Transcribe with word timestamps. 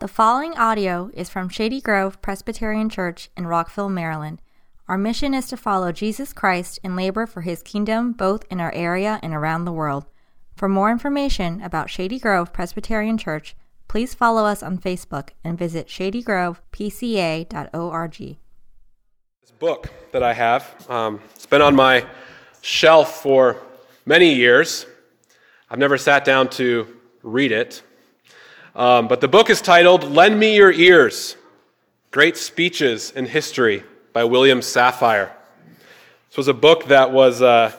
The 0.00 0.08
following 0.08 0.56
audio 0.56 1.10
is 1.12 1.28
from 1.28 1.50
Shady 1.50 1.82
Grove 1.82 2.22
Presbyterian 2.22 2.88
Church 2.88 3.28
in 3.36 3.46
Rockville, 3.46 3.90
Maryland. 3.90 4.40
Our 4.88 4.96
mission 4.96 5.34
is 5.34 5.46
to 5.48 5.58
follow 5.58 5.92
Jesus 5.92 6.32
Christ 6.32 6.80
and 6.82 6.96
labor 6.96 7.26
for 7.26 7.42
his 7.42 7.62
kingdom 7.62 8.12
both 8.12 8.46
in 8.50 8.62
our 8.62 8.72
area 8.72 9.20
and 9.22 9.34
around 9.34 9.66
the 9.66 9.72
world. 9.72 10.06
For 10.56 10.70
more 10.70 10.90
information 10.90 11.60
about 11.60 11.90
Shady 11.90 12.18
Grove 12.18 12.50
Presbyterian 12.50 13.18
Church, 13.18 13.54
please 13.88 14.14
follow 14.14 14.46
us 14.46 14.62
on 14.62 14.78
Facebook 14.78 15.32
and 15.44 15.58
visit 15.58 15.86
shadygrovepca.org. 15.86 18.16
This 18.16 18.38
book 19.58 19.92
that 20.12 20.22
I 20.22 20.32
have, 20.32 20.86
um, 20.88 21.20
it's 21.34 21.44
been 21.44 21.60
on 21.60 21.76
my 21.76 22.06
shelf 22.62 23.20
for 23.20 23.60
many 24.06 24.32
years. 24.32 24.86
I've 25.68 25.78
never 25.78 25.98
sat 25.98 26.24
down 26.24 26.48
to 26.52 26.86
read 27.22 27.52
it. 27.52 27.82
Um, 28.74 29.08
but 29.08 29.20
the 29.20 29.26
book 29.26 29.50
is 29.50 29.60
titled 29.60 30.04
Lend 30.04 30.38
Me 30.38 30.54
Your 30.54 30.70
Ears 30.70 31.36
Great 32.12 32.36
Speeches 32.36 33.10
in 33.10 33.26
History 33.26 33.82
by 34.12 34.22
William 34.22 34.60
Safire. 34.60 35.32
This 36.28 36.36
was 36.36 36.46
a 36.46 36.54
book 36.54 36.84
that 36.84 37.10
was 37.10 37.42
uh, 37.42 37.72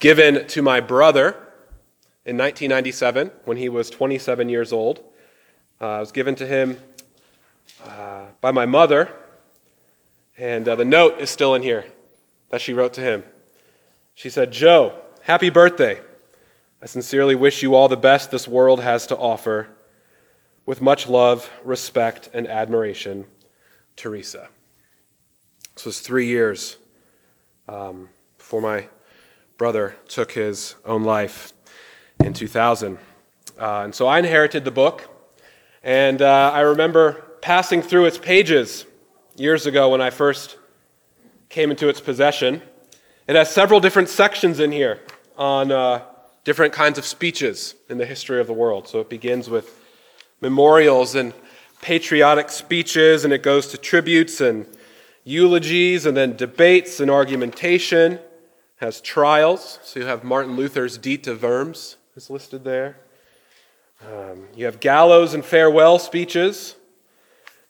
given 0.00 0.48
to 0.48 0.62
my 0.62 0.80
brother 0.80 1.28
in 2.24 2.36
1997 2.36 3.30
when 3.44 3.56
he 3.56 3.68
was 3.68 3.88
27 3.88 4.48
years 4.48 4.72
old. 4.72 4.98
Uh, 5.80 5.98
it 5.98 6.00
was 6.00 6.12
given 6.12 6.34
to 6.34 6.46
him 6.46 6.76
uh, 7.84 8.24
by 8.40 8.50
my 8.50 8.66
mother, 8.66 9.12
and 10.36 10.68
uh, 10.68 10.74
the 10.74 10.84
note 10.84 11.20
is 11.20 11.30
still 11.30 11.54
in 11.54 11.62
here 11.62 11.84
that 12.50 12.60
she 12.60 12.72
wrote 12.72 12.94
to 12.94 13.00
him. 13.00 13.22
She 14.16 14.28
said, 14.28 14.50
Joe, 14.50 14.98
happy 15.22 15.50
birthday. 15.50 16.00
I 16.82 16.86
sincerely 16.86 17.36
wish 17.36 17.62
you 17.62 17.76
all 17.76 17.86
the 17.86 17.96
best 17.96 18.32
this 18.32 18.48
world 18.48 18.80
has 18.80 19.06
to 19.06 19.16
offer. 19.16 19.68
With 20.66 20.82
much 20.82 21.08
love, 21.08 21.48
respect, 21.64 22.28
and 22.34 22.48
admiration, 22.48 23.24
Teresa. 23.94 24.48
This 25.76 25.84
was 25.84 26.00
three 26.00 26.26
years 26.26 26.76
um, 27.68 28.08
before 28.36 28.60
my 28.60 28.88
brother 29.58 29.94
took 30.08 30.32
his 30.32 30.74
own 30.84 31.04
life 31.04 31.52
in 32.18 32.32
2000. 32.32 32.98
Uh, 33.58 33.82
and 33.84 33.94
so 33.94 34.08
I 34.08 34.18
inherited 34.18 34.64
the 34.64 34.72
book, 34.72 35.08
and 35.84 36.20
uh, 36.20 36.50
I 36.52 36.62
remember 36.62 37.24
passing 37.40 37.80
through 37.80 38.06
its 38.06 38.18
pages 38.18 38.86
years 39.36 39.66
ago 39.66 39.90
when 39.90 40.00
I 40.00 40.10
first 40.10 40.58
came 41.48 41.70
into 41.70 41.88
its 41.88 42.00
possession. 42.00 42.60
It 43.28 43.36
has 43.36 43.52
several 43.52 43.78
different 43.78 44.08
sections 44.08 44.58
in 44.58 44.72
here 44.72 45.00
on 45.38 45.70
uh, 45.70 46.02
different 46.42 46.72
kinds 46.72 46.98
of 46.98 47.04
speeches 47.04 47.76
in 47.88 47.98
the 47.98 48.06
history 48.06 48.40
of 48.40 48.48
the 48.48 48.52
world. 48.52 48.88
So 48.88 48.98
it 48.98 49.08
begins 49.08 49.48
with 49.48 49.75
memorials 50.40 51.14
and 51.14 51.32
patriotic 51.82 52.50
speeches, 52.50 53.24
and 53.24 53.32
it 53.32 53.42
goes 53.42 53.68
to 53.68 53.78
tributes 53.78 54.40
and 54.40 54.66
eulogies, 55.24 56.06
and 56.06 56.16
then 56.16 56.36
debates 56.36 57.00
and 57.00 57.10
argumentation. 57.10 58.12
It 58.12 58.22
has 58.76 59.00
trials, 59.00 59.78
so 59.82 60.00
you 60.00 60.06
have 60.06 60.24
Martin 60.24 60.56
Luther's 60.56 60.98
Diet 60.98 61.26
of 61.26 61.42
Worms 61.42 61.96
is 62.16 62.30
listed 62.30 62.64
there. 62.64 62.96
Um, 64.02 64.48
you 64.54 64.64
have 64.64 64.80
gallows 64.80 65.34
and 65.34 65.44
farewell 65.44 65.98
speeches. 65.98 66.76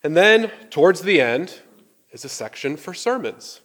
And 0.05 0.17
then, 0.17 0.53
towards 0.71 1.03
the 1.03 1.21
end, 1.21 1.61
is 2.13 2.25
a 2.25 2.29
section 2.29 2.77
for 2.77 2.95
sermons. 2.95 3.61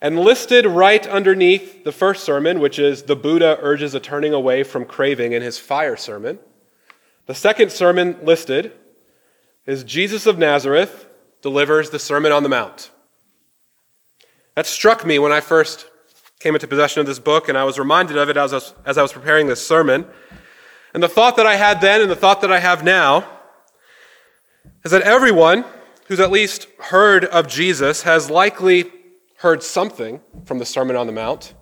And 0.00 0.18
listed 0.18 0.66
right 0.66 1.06
underneath 1.06 1.84
the 1.84 1.92
first 1.92 2.24
sermon, 2.24 2.58
which 2.58 2.78
is 2.78 3.04
the 3.04 3.16
Buddha 3.16 3.58
urges 3.60 3.94
a 3.94 4.00
turning 4.00 4.32
away 4.32 4.62
from 4.64 4.84
craving 4.84 5.32
in 5.32 5.40
his 5.40 5.58
fire 5.58 5.96
sermon, 5.96 6.38
the 7.26 7.34
second 7.34 7.72
sermon 7.72 8.16
listed 8.22 8.72
is 9.66 9.82
Jesus 9.82 10.26
of 10.26 10.38
Nazareth 10.38 11.06
delivers 11.42 11.90
the 11.90 11.98
Sermon 11.98 12.30
on 12.30 12.44
the 12.44 12.48
Mount. 12.48 12.90
That 14.54 14.66
struck 14.66 15.04
me 15.04 15.18
when 15.18 15.32
I 15.32 15.40
first 15.40 15.86
came 16.38 16.54
into 16.54 16.68
possession 16.68 17.00
of 17.00 17.06
this 17.06 17.18
book, 17.18 17.48
and 17.48 17.58
I 17.58 17.64
was 17.64 17.78
reminded 17.78 18.16
of 18.16 18.28
it 18.28 18.36
as 18.36 18.52
I 18.52 18.56
was, 18.56 18.74
as 18.84 18.98
I 18.98 19.02
was 19.02 19.12
preparing 19.12 19.48
this 19.48 19.66
sermon. 19.66 20.06
And 20.94 21.02
the 21.02 21.08
thought 21.08 21.36
that 21.36 21.46
I 21.46 21.56
had 21.56 21.80
then 21.80 22.00
and 22.00 22.10
the 22.10 22.16
thought 22.16 22.40
that 22.42 22.52
I 22.52 22.60
have 22.60 22.84
now 22.84 23.28
is 24.84 24.92
that 24.92 25.02
everyone 25.02 25.64
who's 26.06 26.20
at 26.20 26.30
least 26.30 26.68
heard 26.78 27.24
of 27.24 27.48
Jesus 27.48 28.02
has 28.02 28.30
likely 28.30 28.92
heard 29.38 29.62
something 29.62 30.20
from 30.44 30.58
the 30.58 30.64
Sermon 30.64 30.94
on 30.94 31.06
the 31.06 31.12
Mount, 31.12 31.54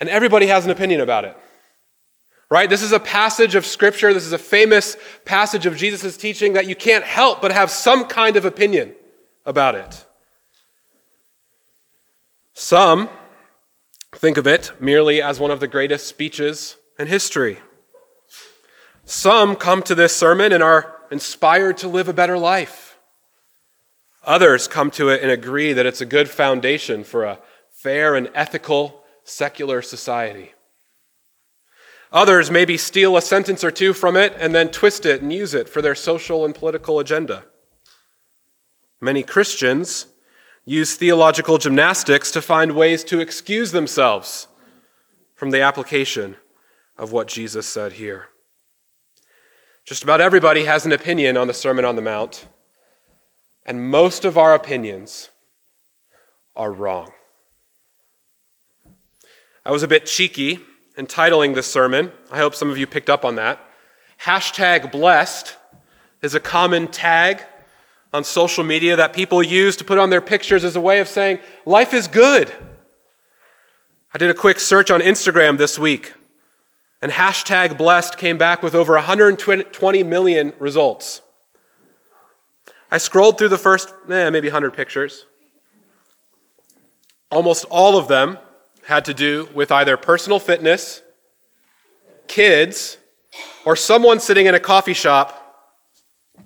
and 0.00 0.08
everybody 0.08 0.46
has 0.46 0.64
an 0.64 0.70
opinion 0.70 1.00
about 1.00 1.26
it 1.26 1.36
right? 2.50 2.70
This 2.70 2.82
is 2.82 2.92
a 2.92 3.00
passage 3.00 3.54
of 3.54 3.66
Scripture, 3.66 4.14
this 4.14 4.26
is 4.26 4.32
a 4.32 4.38
famous 4.38 4.96
passage 5.24 5.66
of 5.66 5.76
Jesus' 5.76 6.16
teaching 6.16 6.52
that 6.54 6.66
you 6.66 6.76
can't 6.76 7.04
help 7.04 7.40
but 7.40 7.52
have 7.52 7.70
some 7.70 8.04
kind 8.04 8.36
of 8.36 8.44
opinion 8.44 8.94
about 9.44 9.74
it. 9.74 10.04
Some 12.54 13.08
think 14.12 14.38
of 14.38 14.46
it 14.46 14.72
merely 14.80 15.20
as 15.20 15.38
one 15.38 15.50
of 15.50 15.60
the 15.60 15.68
greatest 15.68 16.06
speeches 16.06 16.76
in 16.98 17.06
history. 17.06 17.58
Some 19.04 19.56
come 19.56 19.82
to 19.82 19.94
this 19.94 20.16
sermon 20.16 20.52
and 20.52 20.62
are 20.62 20.96
inspired 21.10 21.76
to 21.78 21.88
live 21.88 22.08
a 22.08 22.12
better 22.12 22.38
life. 22.38 22.98
Others 24.24 24.66
come 24.66 24.90
to 24.92 25.08
it 25.08 25.22
and 25.22 25.30
agree 25.30 25.72
that 25.72 25.86
it's 25.86 26.00
a 26.00 26.06
good 26.06 26.28
foundation 26.28 27.04
for 27.04 27.24
a 27.24 27.38
fair 27.70 28.16
and 28.16 28.28
ethical 28.34 29.04
secular 29.22 29.82
society. 29.82 30.52
Others 32.12 32.50
maybe 32.50 32.76
steal 32.76 33.16
a 33.16 33.22
sentence 33.22 33.64
or 33.64 33.70
two 33.70 33.92
from 33.92 34.16
it 34.16 34.34
and 34.38 34.54
then 34.54 34.70
twist 34.70 35.04
it 35.04 35.22
and 35.22 35.32
use 35.32 35.54
it 35.54 35.68
for 35.68 35.82
their 35.82 35.94
social 35.94 36.44
and 36.44 36.54
political 36.54 37.00
agenda. 37.00 37.44
Many 39.00 39.22
Christians 39.22 40.06
use 40.64 40.96
theological 40.96 41.58
gymnastics 41.58 42.30
to 42.30 42.42
find 42.42 42.72
ways 42.72 43.04
to 43.04 43.20
excuse 43.20 43.72
themselves 43.72 44.48
from 45.34 45.50
the 45.50 45.60
application 45.60 46.36
of 46.96 47.12
what 47.12 47.28
Jesus 47.28 47.66
said 47.66 47.92
here. 47.92 48.28
Just 49.84 50.02
about 50.02 50.20
everybody 50.20 50.64
has 50.64 50.84
an 50.86 50.92
opinion 50.92 51.36
on 51.36 51.46
the 51.46 51.54
Sermon 51.54 51.84
on 51.84 51.94
the 51.94 52.02
Mount, 52.02 52.46
and 53.64 53.88
most 53.90 54.24
of 54.24 54.36
our 54.38 54.54
opinions 54.54 55.30
are 56.56 56.72
wrong. 56.72 57.12
I 59.64 59.70
was 59.70 59.82
a 59.82 59.88
bit 59.88 60.06
cheeky 60.06 60.60
entitling 60.96 61.54
this 61.54 61.66
sermon. 61.66 62.12
I 62.30 62.38
hope 62.38 62.54
some 62.54 62.70
of 62.70 62.78
you 62.78 62.86
picked 62.86 63.10
up 63.10 63.24
on 63.24 63.36
that. 63.36 63.60
Hashtag 64.22 64.90
blessed 64.90 65.56
is 66.22 66.34
a 66.34 66.40
common 66.40 66.88
tag 66.88 67.42
on 68.12 68.24
social 68.24 68.64
media 68.64 68.96
that 68.96 69.12
people 69.12 69.42
use 69.42 69.76
to 69.76 69.84
put 69.84 69.98
on 69.98 70.10
their 70.10 70.20
pictures 70.20 70.64
as 70.64 70.74
a 70.74 70.80
way 70.80 71.00
of 71.00 71.08
saying, 71.08 71.38
life 71.66 71.92
is 71.92 72.08
good. 72.08 72.52
I 74.14 74.18
did 74.18 74.30
a 74.30 74.34
quick 74.34 74.58
search 74.58 74.90
on 74.90 75.00
Instagram 75.00 75.58
this 75.58 75.78
week, 75.78 76.14
and 77.02 77.12
hashtag 77.12 77.76
blessed 77.76 78.16
came 78.16 78.38
back 78.38 78.62
with 78.62 78.74
over 78.74 78.94
120 78.94 80.02
million 80.02 80.54
results. 80.58 81.20
I 82.90 82.98
scrolled 82.98 83.36
through 83.36 83.48
the 83.48 83.58
first, 83.58 83.92
eh, 84.08 84.30
maybe 84.30 84.48
100 84.48 84.72
pictures. 84.72 85.26
Almost 87.30 87.66
all 87.68 87.98
of 87.98 88.08
them 88.08 88.38
had 88.86 89.04
to 89.04 89.12
do 89.12 89.48
with 89.52 89.72
either 89.72 89.96
personal 89.96 90.38
fitness, 90.38 91.02
kids, 92.28 92.98
or 93.64 93.74
someone 93.74 94.20
sitting 94.20 94.46
in 94.46 94.54
a 94.54 94.60
coffee 94.60 94.92
shop. 94.92 95.42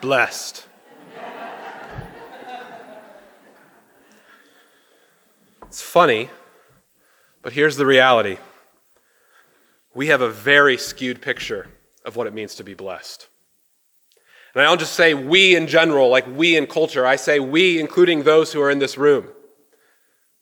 Blessed. 0.00 0.66
It's 5.66 5.80
funny, 5.80 6.28
but 7.42 7.52
here's 7.52 7.76
the 7.76 7.86
reality. 7.86 8.38
We 9.94 10.08
have 10.08 10.20
a 10.20 10.30
very 10.30 10.76
skewed 10.76 11.22
picture 11.22 11.68
of 12.04 12.16
what 12.16 12.26
it 12.26 12.34
means 12.34 12.56
to 12.56 12.64
be 12.64 12.74
blessed. 12.74 13.28
And 14.56 14.62
I 14.62 14.68
don't 14.68 14.80
just 14.80 14.94
say 14.94 15.12
we 15.12 15.54
in 15.54 15.66
general, 15.66 16.08
like 16.08 16.26
we 16.26 16.56
in 16.56 16.66
culture. 16.66 17.04
I 17.04 17.16
say 17.16 17.38
we, 17.38 17.78
including 17.78 18.22
those 18.22 18.54
who 18.54 18.62
are 18.62 18.70
in 18.70 18.78
this 18.78 18.96
room. 18.96 19.28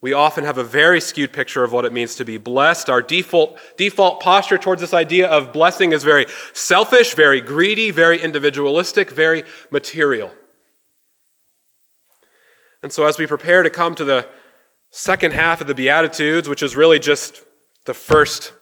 We 0.01 0.13
often 0.13 0.45
have 0.45 0.57
a 0.57 0.63
very 0.63 1.01
skewed 1.01 1.33
picture 1.33 1.65
of 1.65 1.73
what 1.73 1.85
it 1.85 1.93
means 1.93 2.15
to 2.15 2.25
be 2.25 2.39
blessed. 2.39 2.89
Our 2.89 3.03
default, 3.03 3.59
default 3.77 4.21
posture 4.21 4.57
towards 4.57 4.81
this 4.81 4.95
idea 4.95 5.27
of 5.27 5.53
blessing 5.53 5.91
is 5.91 6.05
very 6.05 6.27
selfish, 6.53 7.17
very 7.17 7.41
greedy, 7.41 7.91
very 7.91 8.23
individualistic, 8.23 9.11
very 9.11 9.43
material. 9.73 10.31
And 12.85 12.93
so, 12.93 13.07
as 13.07 13.19
we 13.19 13.27
prepare 13.27 13.65
to 13.65 13.71
come 13.71 13.97
to 13.97 14.05
the 14.05 14.29
second 14.91 15.33
half 15.33 15.61
of 15.61 15.67
the 15.67 15.75
Beatitudes, 15.75 16.49
which 16.49 16.63
is 16.63 16.77
really 16.77 17.01
just 17.01 17.43
the 17.85 17.95
first, 17.95 18.53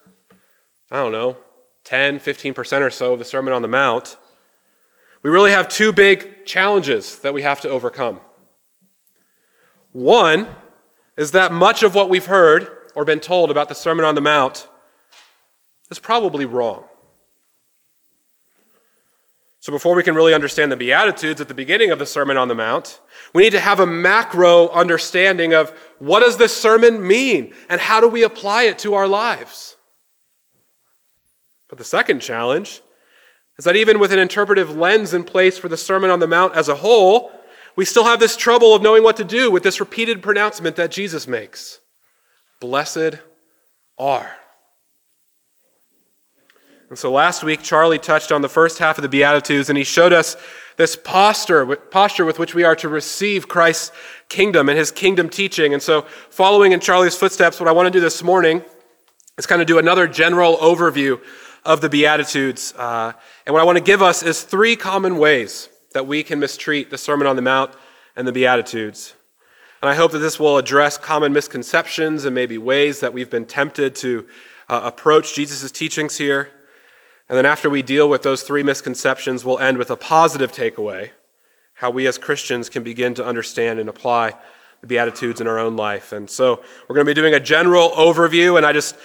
I 0.89 0.95
don't 0.95 1.11
know, 1.11 1.37
10, 1.83 2.19
15% 2.19 2.81
or 2.81 2.89
so 2.89 3.13
of 3.13 3.19
the 3.19 3.25
Sermon 3.25 3.53
on 3.53 3.61
the 3.61 3.67
Mount, 3.67 4.17
we 5.23 5.29
really 5.29 5.51
have 5.51 5.69
two 5.69 5.91
big 5.93 6.45
challenges 6.45 7.19
that 7.19 7.33
we 7.33 7.41
have 7.41 7.61
to 7.61 7.69
overcome. 7.69 8.19
One 9.93 10.47
is 11.17 11.31
that 11.31 11.51
much 11.51 11.81
of 11.81 11.95
what 11.95 12.09
we've 12.09 12.25
heard 12.25 12.67
or 12.95 13.05
been 13.05 13.19
told 13.19 13.49
about 13.49 13.69
the 13.69 13.75
Sermon 13.75 14.05
on 14.05 14.15
the 14.15 14.21
Mount 14.21 14.67
is 15.89 15.99
probably 15.99 16.45
wrong. 16.45 16.83
So, 19.61 19.71
before 19.71 19.95
we 19.95 20.03
can 20.03 20.13
really 20.13 20.33
understand 20.33 20.73
the 20.73 20.75
Beatitudes 20.75 21.39
at 21.39 21.47
the 21.47 21.53
beginning 21.53 21.89
of 21.89 21.97
the 21.97 22.05
Sermon 22.05 22.35
on 22.35 22.49
the 22.49 22.55
Mount, 22.55 22.99
we 23.33 23.43
need 23.43 23.51
to 23.51 23.61
have 23.61 23.79
a 23.79 23.85
macro 23.85 24.67
understanding 24.69 25.53
of 25.53 25.69
what 25.99 26.19
does 26.19 26.35
this 26.35 26.55
sermon 26.55 27.07
mean 27.07 27.53
and 27.69 27.79
how 27.79 28.01
do 28.01 28.09
we 28.09 28.23
apply 28.23 28.63
it 28.63 28.77
to 28.79 28.95
our 28.95 29.07
lives. 29.07 29.77
But 31.69 31.77
the 31.77 31.85
second 31.85 32.19
challenge 32.19 32.81
is 33.57 33.65
that 33.65 33.75
even 33.75 33.99
with 33.99 34.11
an 34.11 34.19
interpretive 34.19 34.75
lens 34.75 35.13
in 35.13 35.23
place 35.23 35.57
for 35.57 35.69
the 35.69 35.77
Sermon 35.77 36.09
on 36.09 36.19
the 36.19 36.27
Mount 36.27 36.55
as 36.55 36.69
a 36.69 36.75
whole, 36.75 37.31
we 37.75 37.85
still 37.85 38.05
have 38.05 38.19
this 38.19 38.35
trouble 38.35 38.75
of 38.75 38.81
knowing 38.81 39.03
what 39.03 39.17
to 39.17 39.23
do 39.23 39.51
with 39.51 39.63
this 39.63 39.79
repeated 39.79 40.21
pronouncement 40.21 40.75
that 40.75 40.91
Jesus 40.91 41.27
makes 41.27 41.79
Blessed 42.59 43.19
are. 43.97 44.31
And 46.89 46.97
so 46.97 47.11
last 47.11 47.43
week, 47.43 47.63
Charlie 47.63 47.99
touched 47.99 48.31
on 48.31 48.41
the 48.41 48.49
first 48.49 48.77
half 48.77 48.97
of 48.97 49.01
the 49.01 49.09
Beatitudes, 49.09 49.69
and 49.69 49.77
he 49.77 49.83
showed 49.83 50.13
us 50.13 50.37
this 50.77 50.95
posture, 50.95 51.75
posture 51.75 52.25
with 52.25 52.39
which 52.39 52.53
we 52.53 52.63
are 52.63 52.75
to 52.77 52.87
receive 52.89 53.47
Christ's 53.47 53.91
kingdom 54.29 54.69
and 54.69 54.77
his 54.77 54.91
kingdom 54.91 55.29
teaching. 55.29 55.73
And 55.73 55.81
so, 55.81 56.03
following 56.29 56.71
in 56.71 56.79
Charlie's 56.79 57.15
footsteps, 57.15 57.59
what 57.59 57.67
I 57.67 57.71
want 57.71 57.87
to 57.87 57.91
do 57.91 57.99
this 57.99 58.23
morning 58.23 58.63
is 59.37 59.45
kind 59.45 59.61
of 59.61 59.67
do 59.67 59.79
another 59.79 60.07
general 60.07 60.57
overview 60.57 61.19
of 61.65 61.81
the 61.81 61.89
Beatitudes. 61.89 62.73
Uh, 62.77 63.13
and 63.45 63.53
what 63.53 63.61
I 63.61 63.63
want 63.63 63.77
to 63.77 63.83
give 63.83 64.01
us 64.01 64.23
is 64.23 64.41
three 64.41 64.75
common 64.75 65.17
ways 65.17 65.69
that 65.93 66.07
we 66.07 66.23
can 66.23 66.39
mistreat 66.39 66.89
the 66.89 66.97
Sermon 66.97 67.27
on 67.27 67.35
the 67.35 67.41
Mount 67.41 67.71
and 68.15 68.27
the 68.27 68.31
Beatitudes. 68.31 69.13
And 69.81 69.89
I 69.89 69.95
hope 69.95 70.11
that 70.11 70.19
this 70.19 70.39
will 70.39 70.57
address 70.57 70.97
common 70.97 71.33
misconceptions 71.33 72.25
and 72.25 72.33
maybe 72.33 72.57
ways 72.57 72.99
that 73.01 73.13
we've 73.13 73.29
been 73.29 73.45
tempted 73.45 73.95
to 73.97 74.27
uh, 74.69 74.81
approach 74.83 75.35
Jesus' 75.35 75.71
teachings 75.71 76.17
here. 76.17 76.49
And 77.27 77.37
then 77.37 77.45
after 77.45 77.69
we 77.69 77.81
deal 77.81 78.09
with 78.09 78.23
those 78.23 78.43
three 78.43 78.63
misconceptions, 78.63 79.43
we'll 79.43 79.59
end 79.59 79.77
with 79.77 79.91
a 79.91 79.95
positive 79.95 80.51
takeaway 80.51 81.11
how 81.83 81.89
we 81.89 82.07
as 82.07 82.17
Christians 82.17 82.69
can 82.69 82.83
begin 82.83 83.13
to 83.15 83.25
understand 83.25 83.79
and 83.79 83.89
apply 83.89 84.33
the 84.81 84.87
Beatitudes 84.87 85.41
in 85.41 85.47
our 85.47 85.59
own 85.59 85.75
life. 85.75 86.13
And 86.13 86.29
so 86.29 86.63
we're 86.87 86.95
going 86.95 87.05
to 87.05 87.09
be 87.09 87.13
doing 87.13 87.33
a 87.33 87.39
general 87.39 87.89
overview, 87.91 88.55
and 88.57 88.65
I 88.65 88.73
just 88.73 88.95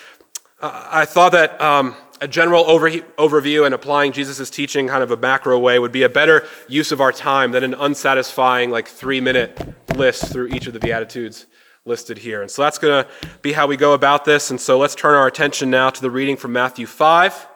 uh, 0.60 0.88
I 0.90 1.04
thought 1.04 1.32
that 1.32 1.60
um, 1.60 1.96
a 2.20 2.28
general 2.28 2.64
over, 2.68 2.90
overview 2.90 3.64
and 3.64 3.74
applying 3.74 4.12
Jesus' 4.12 4.50
teaching 4.50 4.88
kind 4.88 5.02
of 5.02 5.10
a 5.10 5.16
macro 5.16 5.58
way 5.58 5.78
would 5.78 5.92
be 5.92 6.02
a 6.02 6.08
better 6.08 6.46
use 6.66 6.92
of 6.92 7.00
our 7.00 7.12
time 7.12 7.52
than 7.52 7.64
an 7.64 7.74
unsatisfying, 7.74 8.70
like 8.70 8.88
three 8.88 9.20
minute 9.20 9.58
list 9.96 10.32
through 10.32 10.48
each 10.48 10.66
of 10.66 10.72
the 10.72 10.80
Beatitudes 10.80 11.46
listed 11.84 12.18
here. 12.18 12.42
And 12.42 12.50
so 12.50 12.62
that's 12.62 12.78
going 12.78 13.04
to 13.04 13.10
be 13.42 13.52
how 13.52 13.66
we 13.66 13.76
go 13.76 13.94
about 13.94 14.24
this. 14.24 14.50
And 14.50 14.60
so 14.60 14.78
let's 14.78 14.94
turn 14.94 15.14
our 15.14 15.26
attention 15.26 15.70
now 15.70 15.90
to 15.90 16.00
the 16.00 16.10
reading 16.10 16.36
from 16.36 16.52
Matthew 16.52 16.86
5 16.86 17.48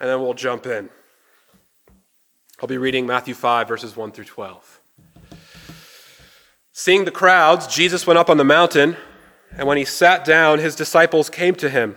and 0.00 0.08
then 0.08 0.20
we'll 0.20 0.34
jump 0.34 0.66
in. 0.66 0.90
I'll 2.60 2.68
be 2.68 2.78
reading 2.78 3.06
Matthew 3.06 3.34
5, 3.34 3.66
verses 3.68 3.96
1 3.96 4.12
through 4.12 4.26
12. 4.26 4.80
Seeing 6.72 7.04
the 7.04 7.10
crowds, 7.10 7.66
Jesus 7.66 8.06
went 8.06 8.18
up 8.18 8.28
on 8.28 8.36
the 8.36 8.44
mountain, 8.44 8.96
and 9.56 9.66
when 9.66 9.78
he 9.78 9.84
sat 9.84 10.24
down, 10.24 10.58
his 10.58 10.74
disciples 10.74 11.30
came 11.30 11.54
to 11.56 11.70
him. 11.70 11.96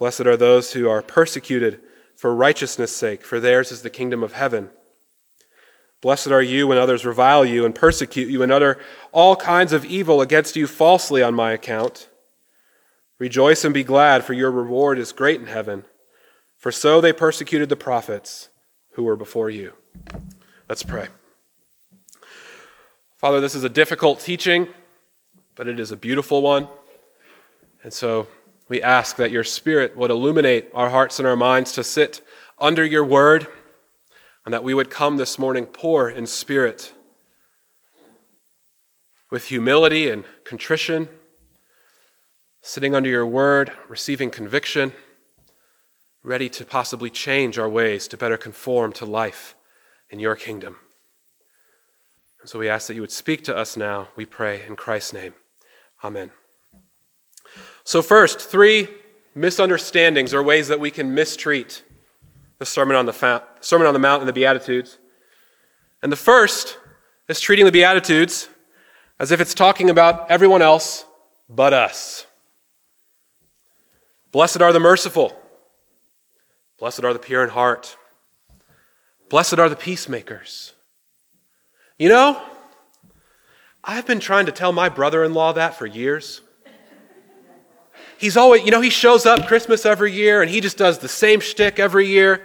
Blessed 0.00 0.22
are 0.22 0.36
those 0.36 0.72
who 0.72 0.88
are 0.88 1.02
persecuted 1.02 1.78
for 2.16 2.34
righteousness' 2.34 2.96
sake, 2.96 3.22
for 3.22 3.38
theirs 3.38 3.70
is 3.70 3.82
the 3.82 3.90
kingdom 3.90 4.22
of 4.22 4.32
heaven. 4.32 4.70
Blessed 6.00 6.28
are 6.28 6.40
you 6.40 6.66
when 6.66 6.78
others 6.78 7.04
revile 7.04 7.44
you 7.44 7.66
and 7.66 7.74
persecute 7.74 8.30
you 8.30 8.42
and 8.42 8.50
utter 8.50 8.78
all 9.12 9.36
kinds 9.36 9.74
of 9.74 9.84
evil 9.84 10.22
against 10.22 10.56
you 10.56 10.66
falsely 10.66 11.22
on 11.22 11.34
my 11.34 11.52
account. 11.52 12.08
Rejoice 13.18 13.62
and 13.62 13.74
be 13.74 13.84
glad, 13.84 14.24
for 14.24 14.32
your 14.32 14.50
reward 14.50 14.98
is 14.98 15.12
great 15.12 15.38
in 15.38 15.48
heaven. 15.48 15.84
For 16.56 16.72
so 16.72 17.02
they 17.02 17.12
persecuted 17.12 17.68
the 17.68 17.76
prophets 17.76 18.48
who 18.92 19.02
were 19.02 19.16
before 19.16 19.50
you. 19.50 19.74
Let's 20.66 20.82
pray. 20.82 21.08
Father, 23.18 23.42
this 23.42 23.54
is 23.54 23.64
a 23.64 23.68
difficult 23.68 24.20
teaching, 24.20 24.68
but 25.56 25.68
it 25.68 25.78
is 25.78 25.92
a 25.92 25.96
beautiful 25.96 26.40
one. 26.40 26.68
And 27.82 27.92
so 27.92 28.28
we 28.70 28.80
ask 28.80 29.16
that 29.16 29.32
your 29.32 29.44
Spirit 29.44 29.96
would 29.96 30.12
illuminate 30.12 30.70
our 30.72 30.88
hearts 30.88 31.18
and 31.18 31.26
our 31.26 31.36
minds 31.36 31.72
to 31.72 31.84
sit 31.84 32.22
under 32.58 32.84
your 32.84 33.04
word, 33.04 33.48
and 34.44 34.54
that 34.54 34.64
we 34.64 34.72
would 34.72 34.88
come 34.88 35.16
this 35.16 35.38
morning 35.38 35.66
poor 35.66 36.08
in 36.08 36.26
spirit, 36.26 36.94
with 39.30 39.46
humility 39.46 40.08
and 40.08 40.24
contrition 40.44 41.08
sitting 42.62 42.94
under 42.94 43.08
your 43.08 43.26
word, 43.26 43.72
receiving 43.88 44.30
conviction, 44.30 44.92
ready 46.22 46.48
to 46.48 46.64
possibly 46.64 47.10
change 47.10 47.58
our 47.58 47.68
ways 47.68 48.06
to 48.06 48.16
better 48.16 48.36
conform 48.36 48.92
to 48.92 49.04
life 49.06 49.56
in 50.10 50.20
your 50.20 50.36
kingdom. 50.36 50.76
And 52.40 52.48
so 52.48 52.58
we 52.58 52.68
ask 52.68 52.86
that 52.86 52.94
you 52.94 53.00
would 53.00 53.12
speak 53.12 53.42
to 53.44 53.56
us 53.56 53.76
now, 53.76 54.08
we 54.14 54.26
pray 54.26 54.62
in 54.64 54.76
Christ's 54.76 55.14
name. 55.14 55.34
Amen. 56.04 56.30
So, 57.90 58.02
first, 58.02 58.38
three 58.38 58.86
misunderstandings 59.34 60.32
or 60.32 60.44
ways 60.44 60.68
that 60.68 60.78
we 60.78 60.92
can 60.92 61.12
mistreat 61.12 61.82
the 62.60 62.64
Sermon 62.64 62.94
on 62.94 63.04
the, 63.04 63.12
Fa- 63.12 63.42
Sermon 63.60 63.88
on 63.88 63.94
the 63.94 63.98
Mount 63.98 64.22
and 64.22 64.28
the 64.28 64.32
Beatitudes. 64.32 64.98
And 66.00 66.12
the 66.12 66.16
first 66.16 66.78
is 67.28 67.40
treating 67.40 67.64
the 67.64 67.72
Beatitudes 67.72 68.48
as 69.18 69.32
if 69.32 69.40
it's 69.40 69.54
talking 69.54 69.90
about 69.90 70.30
everyone 70.30 70.62
else 70.62 71.04
but 71.48 71.72
us. 71.72 72.28
Blessed 74.30 74.62
are 74.62 74.72
the 74.72 74.78
merciful. 74.78 75.36
Blessed 76.78 77.02
are 77.02 77.12
the 77.12 77.18
pure 77.18 77.42
in 77.42 77.50
heart. 77.50 77.96
Blessed 79.28 79.58
are 79.58 79.68
the 79.68 79.74
peacemakers. 79.74 80.74
You 81.98 82.10
know, 82.10 82.40
I've 83.82 84.06
been 84.06 84.20
trying 84.20 84.46
to 84.46 84.52
tell 84.52 84.70
my 84.70 84.88
brother 84.88 85.24
in 85.24 85.34
law 85.34 85.52
that 85.54 85.74
for 85.74 85.86
years. 85.86 86.40
He's 88.20 88.36
always, 88.36 88.66
you 88.66 88.70
know, 88.70 88.82
he 88.82 88.90
shows 88.90 89.24
up 89.24 89.46
Christmas 89.46 89.86
every 89.86 90.12
year 90.12 90.42
and 90.42 90.50
he 90.50 90.60
just 90.60 90.76
does 90.76 90.98
the 90.98 91.08
same 91.08 91.40
shtick 91.40 91.78
every 91.78 92.06
year. 92.06 92.44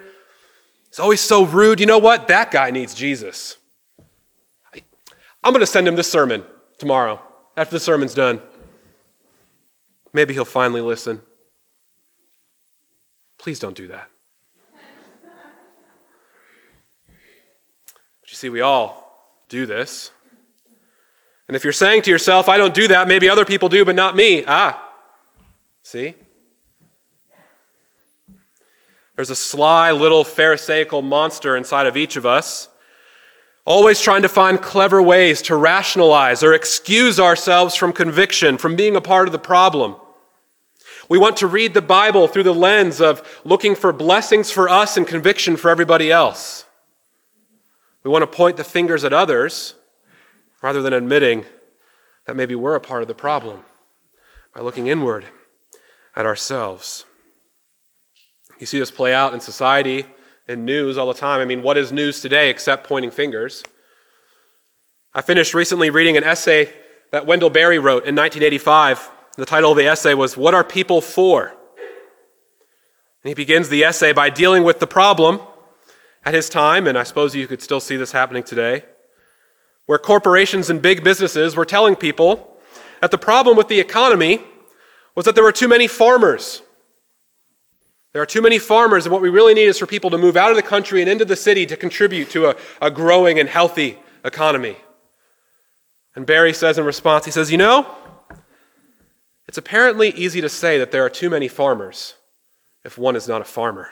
He's 0.88 1.00
always 1.00 1.20
so 1.20 1.44
rude. 1.46 1.82
You 1.82 1.86
know 1.86 1.98
what? 1.98 2.29
That 2.29 2.50
guy 2.50 2.72
needs 2.72 2.94
Jesus. 2.94 3.58
I'm 5.44 5.51
going 5.51 5.60
to 5.60 5.65
send 5.65 5.86
him 5.86 5.98
this 5.98 6.10
sermon 6.10 6.46
tomorrow 6.77 7.22
after 7.58 7.75
the 7.75 7.82
sermon's 7.82 8.13
done. 8.13 8.41
Maybe 10.13 10.34
he'll 10.34 10.46
finally 10.46 10.79
listen. 10.79 11.22
Please 13.38 13.60
don't 13.60 13.75
do 13.75 13.89
that. 13.89 14.10
But 17.05 18.32
you 18.32 18.36
see, 18.36 18.48
we 18.48 18.62
all 18.62 19.36
do 19.50 19.65
this. 19.65 20.12
And 21.50 21.58
if 21.58 21.65
you're 21.65 21.74
saying 21.74 22.03
to 22.03 22.12
yourself, 22.12 22.48
I 22.48 22.55
don't 22.55 22.74
do 22.74 22.88
that, 22.88 23.10
maybe 23.10 23.27
other 23.27 23.44
people 23.44 23.67
do, 23.67 23.84
but 23.84 23.96
not 23.96 24.15
me, 24.15 24.46
ah, 24.48 24.82
see? 25.85 26.15
There's 29.15 29.29
a 29.29 29.35
sly 29.35 29.91
little 29.91 30.23
Pharisaical 30.23 31.01
monster 31.01 31.55
inside 31.55 31.87
of 31.87 31.95
each 31.95 32.17
of 32.17 32.25
us, 32.25 32.67
always 33.65 34.01
trying 34.01 34.23
to 34.23 34.29
find 34.29 34.61
clever 34.61 35.01
ways 35.01 35.41
to 35.43 35.55
rationalize 35.55 36.43
or 36.43 36.53
excuse 36.53 37.19
ourselves 37.19 37.75
from 37.75 37.93
conviction, 37.93 38.57
from 38.57 38.75
being 38.75 38.95
a 38.95 39.01
part 39.01 39.27
of 39.27 39.31
the 39.31 39.39
problem. 39.39 39.95
We 41.07 41.19
want 41.19 41.37
to 41.37 41.47
read 41.47 41.73
the 41.73 41.81
Bible 41.81 42.27
through 42.27 42.43
the 42.43 42.53
lens 42.53 42.99
of 42.99 43.41
looking 43.45 43.75
for 43.75 43.93
blessings 43.93 44.49
for 44.51 44.67
us 44.67 44.97
and 44.97 45.07
conviction 45.07 45.55
for 45.55 45.69
everybody 45.69 46.11
else. 46.11 46.65
We 48.03 48.09
want 48.11 48.23
to 48.23 48.27
point 48.27 48.57
the 48.57 48.63
fingers 48.63 49.03
at 49.03 49.13
others 49.13 49.75
rather 50.61 50.81
than 50.81 50.93
admitting 50.93 51.45
that 52.25 52.35
maybe 52.35 52.55
we're 52.55 52.75
a 52.75 52.81
part 52.81 53.03
of 53.03 53.07
the 53.07 53.13
problem 53.13 53.63
by 54.53 54.61
looking 54.61 54.87
inward 54.87 55.25
at 56.15 56.25
ourselves. 56.25 57.05
You 58.60 58.65
see 58.65 58.79
this 58.79 58.91
play 58.91 59.13
out 59.13 59.34
in 59.34 59.39
society, 59.39 60.05
and 60.48 60.65
news 60.65 60.98
all 60.98 61.07
the 61.07 61.19
time. 61.19 61.41
I 61.41 61.45
mean, 61.45 61.62
what 61.62 61.77
is 61.77 61.91
news 61.91 62.22
today 62.22 62.50
except 62.50 62.88
pointing 62.88 63.12
fingers? 63.12 63.63
I 65.13 65.22
finished 65.22 65.53
recently 65.53 65.89
reading 65.89 66.17
an 66.17 66.24
essay 66.24 66.72
that 67.12 67.25
Wendell 67.25 67.50
Berry 67.50 67.79
wrote 67.79 68.05
in 68.05 68.15
1985 68.15 69.12
the 69.38 69.45
title 69.45 69.72
of 69.72 69.77
the 69.77 69.88
essay 69.88 70.13
was 70.13 70.38
What 70.38 70.53
Are 70.53 70.63
People 70.63 71.01
For? 71.01 71.48
And 71.48 73.29
he 73.29 73.34
begins 73.34 73.69
the 73.69 73.84
essay 73.84 74.13
by 74.13 74.29
dealing 74.29 74.63
with 74.63 74.79
the 74.79 74.88
problem 74.88 75.41
at 76.24 76.34
his 76.34 76.48
time, 76.48 76.88
and 76.88 76.98
I 76.98 77.03
suppose 77.03 77.36
you 77.36 77.48
could 77.48 77.62
still 77.62 77.79
see 77.79 77.98
this 77.98 78.12
happening 78.12 78.43
today, 78.43 78.86
where 79.88 79.98
corporations 79.98 80.69
and 80.69 80.81
big 80.81 81.03
businesses 81.03 81.55
were 81.55 81.65
telling 81.65 81.95
people 81.95 82.57
that 83.01 83.12
the 83.12 83.17
problem 83.17 83.57
with 83.57 83.67
the 83.67 83.79
economy 83.79 84.41
was 85.15 85.25
that 85.25 85.36
there 85.36 85.43
were 85.43 85.51
too 85.51 85.67
many 85.67 85.88
farmers. 85.88 86.62
There 88.13 88.22
are 88.22 88.25
too 88.25 88.41
many 88.41 88.60
farmers, 88.60 89.05
and 89.05 89.12
what 89.12 89.22
we 89.22 89.29
really 89.29 89.53
need 89.53 89.65
is 89.65 89.79
for 89.79 89.86
people 89.86 90.10
to 90.12 90.17
move 90.17 90.38
out 90.38 90.50
of 90.50 90.55
the 90.55 90.63
country 90.63 91.01
and 91.01 91.10
into 91.10 91.25
the 91.25 91.36
city 91.36 91.65
to 91.65 91.75
contribute 91.75 92.29
to 92.31 92.50
a, 92.50 92.55
a 92.81 92.91
growing 92.91 93.39
and 93.39 93.50
healthy 93.50 93.98
economy. 94.24 94.77
And 96.15 96.25
Berry 96.25 96.53
says 96.53 96.77
in 96.77 96.86
response, 96.86 97.25
he 97.25 97.31
says, 97.31 97.51
You 97.51 97.57
know, 97.57 97.93
it's 99.48 99.57
apparently 99.57 100.10
easy 100.10 100.41
to 100.41 100.50
say 100.50 100.77
that 100.79 100.91
there 100.91 101.05
are 101.05 101.10
too 101.10 101.29
many 101.29 101.48
farmers 101.48 102.15
if 102.84 102.98
one 102.98 103.15
is 103.15 103.27
not 103.27 103.41
a 103.41 103.45
farmer. 103.45 103.89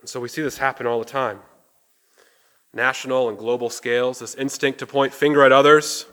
And 0.00 0.08
so 0.08 0.18
we 0.18 0.28
see 0.28 0.42
this 0.42 0.58
happen 0.58 0.86
all 0.86 0.98
the 0.98 1.04
time. 1.04 1.40
National 2.72 3.28
and 3.28 3.38
global 3.38 3.70
scales, 3.70 4.20
this 4.20 4.34
instinct 4.34 4.78
to 4.78 4.86
point 4.86 5.12
finger 5.12 5.44
at 5.44 5.52
others. 5.52 6.06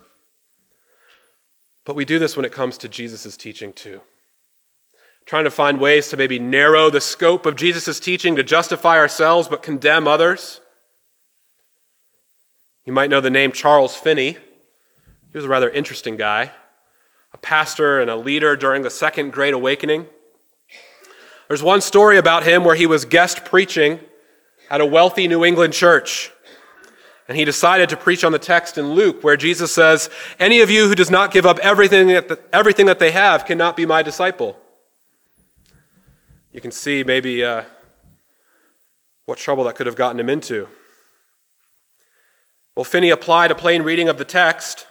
But 1.87 1.95
we 1.95 2.03
do 2.03 2.19
this 2.19 2.35
when 2.35 2.43
it 2.43 2.51
comes 2.51 2.77
to 2.79 2.89
Jesus' 2.89 3.37
teaching 3.37 3.71
too. 3.71 4.01
Trying 5.25 5.45
to 5.45 5.51
find 5.51 5.79
ways 5.79 6.09
to 6.09 6.17
maybe 6.17 6.37
narrow 6.37 6.89
the 6.89 6.99
scope 6.99 7.45
of 7.45 7.55
Jesus' 7.55 7.97
teaching 8.01 8.35
to 8.35 8.43
justify 8.43 8.97
ourselves 8.97 9.47
but 9.47 9.63
condemn 9.63 10.05
others. 10.05 10.59
You 12.83 12.91
might 12.91 13.09
know 13.09 13.21
the 13.21 13.29
name 13.29 13.53
Charles 13.53 13.95
Finney. 13.95 14.31
He 14.31 15.37
was 15.37 15.45
a 15.45 15.49
rather 15.49 15.69
interesting 15.69 16.17
guy, 16.17 16.51
a 17.31 17.37
pastor 17.37 18.01
and 18.01 18.11
a 18.11 18.17
leader 18.17 18.57
during 18.57 18.81
the 18.81 18.89
Second 18.89 19.31
Great 19.31 19.53
Awakening. 19.53 20.07
There's 21.47 21.63
one 21.63 21.79
story 21.79 22.17
about 22.17 22.43
him 22.43 22.65
where 22.65 22.75
he 22.75 22.85
was 22.85 23.05
guest 23.05 23.45
preaching 23.45 24.01
at 24.69 24.81
a 24.81 24.85
wealthy 24.85 25.29
New 25.29 25.45
England 25.45 25.71
church. 25.71 26.31
And 27.27 27.37
he 27.37 27.43
decided 27.43 27.89
to 27.89 27.97
preach 27.97 28.23
on 28.23 28.31
the 28.31 28.39
text 28.39 28.77
in 28.77 28.93
Luke 28.93 29.23
where 29.23 29.35
Jesus 29.35 29.73
says, 29.73 30.09
Any 30.39 30.61
of 30.61 30.69
you 30.69 30.87
who 30.87 30.95
does 30.95 31.11
not 31.11 31.31
give 31.31 31.45
up 31.45 31.59
everything 31.59 32.07
that, 32.07 32.39
everything 32.53 32.85
that 32.85 32.99
they 32.99 33.11
have 33.11 33.45
cannot 33.45 33.75
be 33.75 33.85
my 33.85 34.01
disciple. 34.01 34.57
You 36.53 36.61
can 36.61 36.71
see 36.71 37.03
maybe 37.03 37.43
uh, 37.43 37.63
what 39.25 39.37
trouble 39.37 39.65
that 39.65 39.75
could 39.75 39.87
have 39.87 39.95
gotten 39.95 40.19
him 40.19 40.29
into. 40.29 40.69
Well, 42.75 42.85
Finney 42.85 43.09
applied 43.09 43.51
a 43.51 43.55
plain 43.55 43.81
reading 43.81 44.07
of 44.07 44.17
the 44.17 44.25
text. 44.25 44.87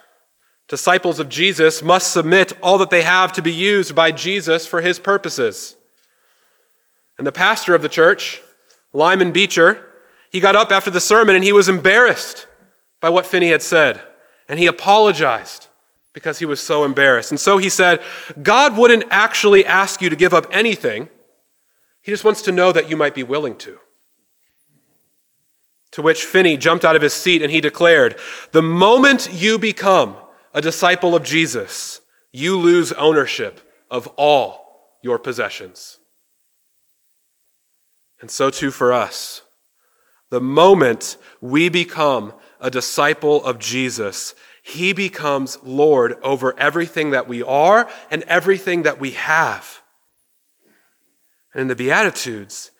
Disciples 0.67 1.19
of 1.19 1.29
Jesus 1.29 1.81
must 1.81 2.11
submit 2.11 2.53
all 2.61 2.77
that 2.77 2.89
they 2.89 3.01
have 3.01 3.33
to 3.33 3.41
be 3.41 3.53
used 3.53 3.95
by 3.95 4.11
Jesus 4.11 4.67
for 4.67 4.81
his 4.81 4.99
purposes. 4.99 5.75
And 7.17 7.25
the 7.25 7.31
pastor 7.31 7.73
of 7.73 7.81
the 7.81 7.89
church, 7.89 8.41
Lyman 8.93 9.31
Beecher, 9.31 9.83
he 10.31 10.39
got 10.39 10.55
up 10.55 10.71
after 10.71 10.91
the 10.91 10.99
sermon 10.99 11.35
and 11.35 11.43
he 11.43 11.53
was 11.53 11.69
embarrassed 11.69 12.47
by 12.99 13.09
what 13.09 13.25
Finney 13.25 13.49
had 13.49 13.61
said. 13.61 14.01
And 14.49 14.59
he 14.59 14.67
apologized 14.67 15.67
because 16.13 16.39
he 16.39 16.45
was 16.45 16.59
so 16.59 16.83
embarrassed. 16.83 17.31
And 17.31 17.39
so 17.39 17.57
he 17.57 17.69
said, 17.69 18.01
God 18.41 18.77
wouldn't 18.77 19.05
actually 19.09 19.65
ask 19.65 20.01
you 20.01 20.09
to 20.09 20.15
give 20.15 20.33
up 20.33 20.47
anything. 20.51 21.09
He 22.01 22.11
just 22.11 22.23
wants 22.23 22.41
to 22.43 22.51
know 22.51 22.71
that 22.71 22.89
you 22.89 22.97
might 22.97 23.13
be 23.13 23.23
willing 23.23 23.55
to. 23.57 23.79
To 25.91 26.01
which 26.01 26.25
Finney 26.25 26.57
jumped 26.57 26.85
out 26.85 26.95
of 26.95 27.01
his 27.01 27.13
seat 27.13 27.41
and 27.41 27.51
he 27.51 27.61
declared, 27.61 28.17
The 28.51 28.61
moment 28.61 29.29
you 29.31 29.57
become 29.57 30.15
a 30.53 30.61
disciple 30.61 31.15
of 31.15 31.23
Jesus, 31.23 32.01
you 32.31 32.57
lose 32.57 32.91
ownership 32.93 33.61
of 33.89 34.07
all 34.17 34.97
your 35.01 35.19
possessions. 35.19 35.99
And 38.19 38.31
so 38.31 38.49
too 38.49 38.71
for 38.71 38.91
us. 38.91 39.43
The 40.29 40.41
moment 40.41 41.17
we 41.41 41.69
become 41.69 42.33
a 42.59 42.69
disciple 42.69 43.43
of 43.45 43.59
Jesus, 43.59 44.35
he 44.61 44.91
becomes 44.91 45.57
Lord 45.63 46.15
over 46.21 46.57
everything 46.59 47.11
that 47.11 47.27
we 47.27 47.41
are 47.41 47.89
and 48.11 48.23
everything 48.23 48.83
that 48.83 48.99
we 48.99 49.11
have. 49.11 49.81
And 51.53 51.61
in 51.61 51.67
the 51.67 51.75
Beatitudes, 51.75 52.71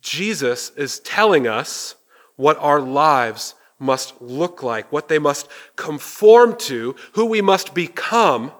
Jesus 0.00 0.70
is 0.70 1.00
telling 1.00 1.46
us 1.46 1.96
what 2.36 2.58
our 2.58 2.80
lives 2.80 3.54
must 3.78 4.20
look 4.20 4.62
like, 4.62 4.90
what 4.90 5.08
they 5.08 5.18
must 5.18 5.48
conform 5.76 6.56
to, 6.56 6.96
who 7.12 7.26
we 7.26 7.42
must 7.42 7.74
become 7.74 8.52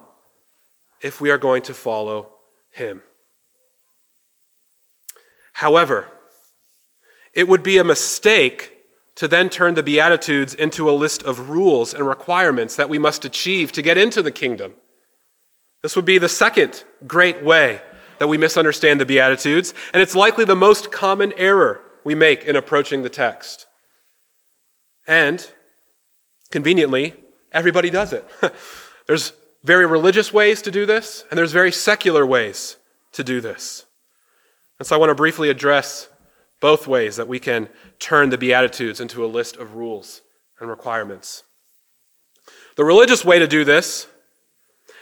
if 1.00 1.20
we 1.20 1.30
are 1.30 1.38
going 1.38 1.62
to 1.62 1.74
follow 1.74 2.30
him. 2.70 3.02
However, 5.54 6.08
it 7.34 7.48
would 7.48 7.62
be 7.62 7.78
a 7.78 7.84
mistake 7.84 8.72
to 9.16 9.28
then 9.28 9.48
turn 9.48 9.74
the 9.74 9.82
Beatitudes 9.82 10.54
into 10.54 10.90
a 10.90 10.92
list 10.92 11.22
of 11.22 11.48
rules 11.50 11.94
and 11.94 12.06
requirements 12.06 12.76
that 12.76 12.88
we 12.88 12.98
must 12.98 13.24
achieve 13.24 13.70
to 13.72 13.82
get 13.82 13.96
into 13.96 14.22
the 14.22 14.32
kingdom. 14.32 14.74
This 15.82 15.96
would 15.96 16.04
be 16.04 16.18
the 16.18 16.28
second 16.28 16.84
great 17.06 17.42
way 17.42 17.80
that 18.18 18.28
we 18.28 18.38
misunderstand 18.38 19.00
the 19.00 19.06
Beatitudes, 19.06 19.74
and 19.92 20.02
it's 20.02 20.14
likely 20.14 20.44
the 20.44 20.56
most 20.56 20.90
common 20.90 21.32
error 21.36 21.80
we 22.04 22.14
make 22.14 22.44
in 22.44 22.56
approaching 22.56 23.02
the 23.02 23.08
text. 23.08 23.66
And, 25.06 25.48
conveniently, 26.50 27.14
everybody 27.52 27.90
does 27.90 28.12
it. 28.12 28.24
there's 29.06 29.32
very 29.62 29.86
religious 29.86 30.32
ways 30.32 30.62
to 30.62 30.70
do 30.70 30.86
this, 30.86 31.24
and 31.30 31.38
there's 31.38 31.52
very 31.52 31.72
secular 31.72 32.24
ways 32.24 32.76
to 33.12 33.24
do 33.24 33.40
this. 33.40 33.84
And 34.78 34.86
so 34.86 34.96
I 34.96 34.98
want 34.98 35.10
to 35.10 35.14
briefly 35.14 35.50
address 35.50 36.08
both 36.64 36.86
ways 36.86 37.16
that 37.16 37.28
we 37.28 37.38
can 37.38 37.68
turn 37.98 38.30
the 38.30 38.38
Beatitudes 38.38 38.98
into 38.98 39.22
a 39.22 39.28
list 39.28 39.54
of 39.58 39.74
rules 39.74 40.22
and 40.58 40.70
requirements. 40.70 41.42
The 42.76 42.86
religious 42.86 43.22
way 43.22 43.38
to 43.38 43.46
do 43.46 43.64
this 43.64 44.06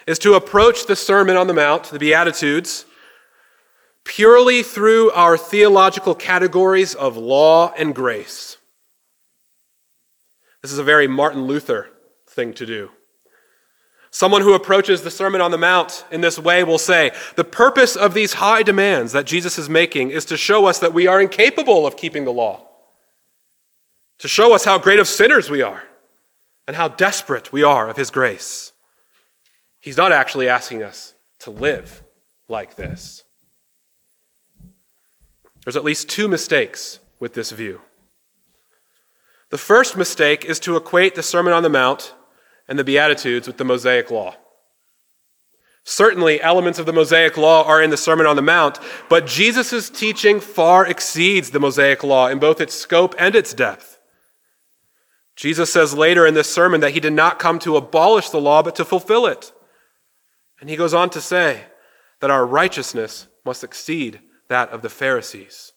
is 0.05 0.19
to 0.19 0.35
approach 0.35 0.87
the 0.87 0.97
Sermon 0.97 1.37
on 1.37 1.47
the 1.47 1.55
Mount, 1.55 1.85
the 1.85 2.01
Beatitudes, 2.01 2.85
purely 4.03 4.65
through 4.65 5.13
our 5.13 5.39
theological 5.39 6.17
categories 6.17 6.97
of 6.97 7.17
law 7.17 7.73
and 7.79 7.95
grace. 7.95 8.57
This 10.63 10.73
is 10.73 10.81
a 10.81 10.83
very 10.83 11.07
Martin 11.07 11.45
Luther 11.45 11.91
thing 12.27 12.55
to 12.55 12.67
do. 12.67 12.91
Someone 14.15 14.43
who 14.43 14.53
approaches 14.53 15.01
the 15.01 15.11
Sermon 15.11 15.41
on 15.41 15.53
the 15.53 15.59
Mount 15.59 16.05
in 16.11 16.21
this 16.21 16.39
way 16.39 16.63
will 16.65 16.79
say, 16.79 17.13
The 17.37 17.45
purpose 17.45 17.97
of 17.97 18.13
these 18.13 18.35
high 18.35 18.63
demands 18.63 19.13
that 19.13 19.25
Jesus 19.25 19.59
is 19.59 19.71
making 19.71 20.11
is 20.11 20.27
to 20.27 20.37
show 20.37 20.67
us 20.67 20.79
that 20.81 20.93
we 20.93 21.07
are 21.07 21.21
incapable 21.21 21.87
of 21.87 21.97
keeping 21.97 22.27
the 22.27 22.33
law, 22.33 22.69
to 24.19 24.29
show 24.29 24.55
us 24.55 24.67
how 24.67 24.79
great 24.79 25.01
of 25.01 25.09
sinners 25.09 25.49
we 25.49 25.63
are, 25.63 25.85
and 26.67 26.77
how 26.77 26.89
desperate 26.89 27.55
we 27.55 27.63
are 27.63 27.89
of 27.89 27.97
His 27.97 28.11
grace. 28.11 28.73
He's 29.81 29.97
not 29.97 30.13
actually 30.13 30.47
asking 30.47 30.83
us 30.83 31.15
to 31.41 31.51
live 31.51 32.03
like 32.49 32.77
this. 32.77 33.25
There's 35.65 35.77
at 35.77 35.85
least 35.85 36.11
two 36.11 36.29
mistakes 36.29 37.01
with 37.19 37.33
this 37.33 37.51
view. 37.51 37.81
The 39.49 39.59
first 39.59 39.97
mistake 39.97 40.45
is 40.45 40.61
to 40.61 40.77
equate 40.77 41.15
the 41.15 41.23
Sermon 41.23 41.55
on 41.55 41.63
the 41.63 41.71
Mount 41.71 42.15
and 42.69 42.79
the 42.79 42.85
Beatitudes 42.85 43.47
with 43.47 43.57
the 43.57 43.65
Mosaic 43.65 44.11
Law. 44.11 44.37
Certainly, 45.85 46.41
elements 46.41 46.79
of 46.79 46.87
the 46.87 46.93
Mosaic 46.93 47.37
Law 47.37 47.65
are 47.65 47.83
in 47.83 47.91
the 47.91 47.97
Sermon 47.97 48.27
on 48.27 48.37
the 48.37 48.43
Mount, 48.43 48.79
but 49.09 49.27
Jesus' 49.27 49.91
teaching 49.91 50.39
far 50.39 50.87
exceeds 50.87 51.51
the 51.51 51.59
Mosaic 51.59 52.05
Law 52.05 52.29
in 52.29 52.39
both 52.39 52.61
its 52.61 52.75
scope 52.75 53.15
and 53.19 53.35
its 53.35 53.53
depth. 53.53 53.99
Jesus 55.35 55.73
says 55.73 55.95
later 55.95 56.27
in 56.27 56.35
this 56.35 56.53
sermon 56.53 56.81
that 56.83 56.93
he 56.93 57.01
did 57.01 57.13
not 57.13 57.39
come 57.39 57.59
to 57.61 57.77
abolish 57.77 58.29
the 58.29 58.41
law, 58.41 58.63
but 58.63 58.77
to 58.77 58.85
fulfill 58.85 59.27
it. 59.27 59.53
And 60.61 60.71
he 60.71 60.77
goes 60.77 60.95
on 60.95 61.11
to 61.11 61.21
say 61.21 61.65
that 62.21 62.31
our 62.31 62.47
righteousness 62.47 63.27
must 63.45 63.65
exceed 63.65 64.21
that 64.49 64.69
of 64.69 64.83
the 64.83 64.89
Pharisees. 64.89 65.73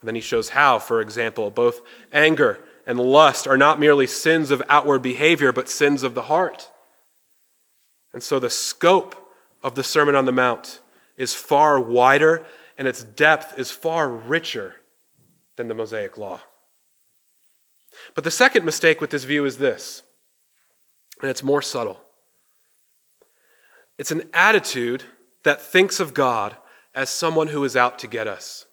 And 0.00 0.08
then 0.08 0.14
he 0.14 0.20
shows 0.20 0.50
how, 0.50 0.78
for 0.78 1.00
example, 1.00 1.50
both 1.50 1.80
anger 2.12 2.60
and 2.86 3.00
lust 3.00 3.46
are 3.46 3.58
not 3.58 3.80
merely 3.80 4.06
sins 4.06 4.50
of 4.50 4.62
outward 4.68 5.02
behavior, 5.02 5.52
but 5.52 5.68
sins 5.68 6.02
of 6.02 6.14
the 6.14 6.22
heart. 6.22 6.70
And 8.12 8.22
so 8.22 8.38
the 8.38 8.48
scope 8.48 9.30
of 9.62 9.74
the 9.74 9.82
Sermon 9.82 10.14
on 10.14 10.24
the 10.24 10.32
Mount 10.32 10.80
is 11.16 11.34
far 11.34 11.80
wider 11.80 12.46
and 12.78 12.86
its 12.86 13.02
depth 13.02 13.58
is 13.58 13.70
far 13.70 14.08
richer 14.08 14.76
than 15.56 15.68
the 15.68 15.74
Mosaic 15.74 16.16
Law. 16.16 16.40
But 18.14 18.24
the 18.24 18.30
second 18.30 18.64
mistake 18.64 19.00
with 19.00 19.10
this 19.10 19.24
view 19.24 19.44
is 19.46 19.58
this, 19.58 20.02
and 21.20 21.30
it's 21.30 21.42
more 21.42 21.62
subtle. 21.62 22.00
It's 23.98 24.10
an 24.10 24.28
attitude 24.34 25.04
that 25.44 25.62
thinks 25.62 26.00
of 26.00 26.12
God 26.12 26.56
as 26.94 27.08
someone 27.08 27.48
who 27.48 27.64
is 27.64 27.76
out 27.76 27.98
to 28.00 28.06
get 28.06 28.26
us. 28.26 28.66